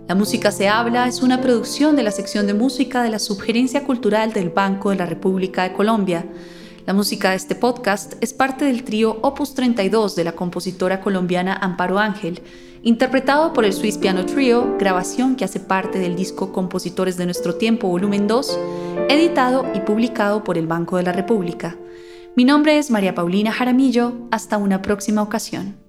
La 0.10 0.16
Música 0.16 0.52
se 0.52 0.68
habla 0.68 1.08
es 1.08 1.22
una 1.22 1.40
producción 1.40 1.96
de 1.96 2.04
la 2.04 2.12
sección 2.12 2.46
de 2.46 2.54
música 2.54 3.02
de 3.02 3.10
la 3.10 3.20
Subgerencia 3.20 3.86
Cultural 3.86 4.34
del 4.34 4.50
Banco 4.50 4.90
de 4.90 4.98
la 4.98 5.06
República 5.06 5.64
de 5.64 5.72
Colombia. 5.72 6.26
La 6.86 6.94
música 6.94 7.30
de 7.30 7.38
este 7.38 7.56
podcast 7.56 8.16
es 8.20 8.34
parte 8.34 8.66
del 8.66 8.84
trío 8.84 9.18
Opus 9.22 9.54
32 9.54 10.18
de 10.18 10.26
la 10.26 10.34
compositora 10.34 11.00
colombiana 11.00 11.54
Amparo 11.54 12.00
Ángel 12.00 12.42
interpretado 12.82 13.54
por 13.54 13.64
el 13.64 13.72
Swiss 13.72 13.98
Piano 13.98 14.26
Trio, 14.26 14.76
grabación 14.78 15.38
que 15.38 15.46
hace 15.46 15.62
parte 15.62 16.00
del 16.00 16.18
disco 16.18 16.52
Compositores 16.52 17.16
de 17.16 17.24
Nuestro 17.24 17.56
Tiempo, 17.56 17.88
volumen 17.88 18.28
2, 18.28 18.60
editado 19.08 19.66
y 19.74 19.80
publicado 19.80 20.44
por 20.44 20.58
el 20.58 20.68
Banco 20.68 20.98
de 20.98 21.04
la 21.04 21.14
República. 21.14 21.78
Mi 22.36 22.46
nombre 22.46 22.80
es 22.80 22.90
María 22.90 23.14
Paulina 23.14 23.52
Jaramillo, 23.52 24.28
hasta 24.32 24.58
una 24.58 24.82
próxima 24.82 25.22
ocasión. 25.22 25.83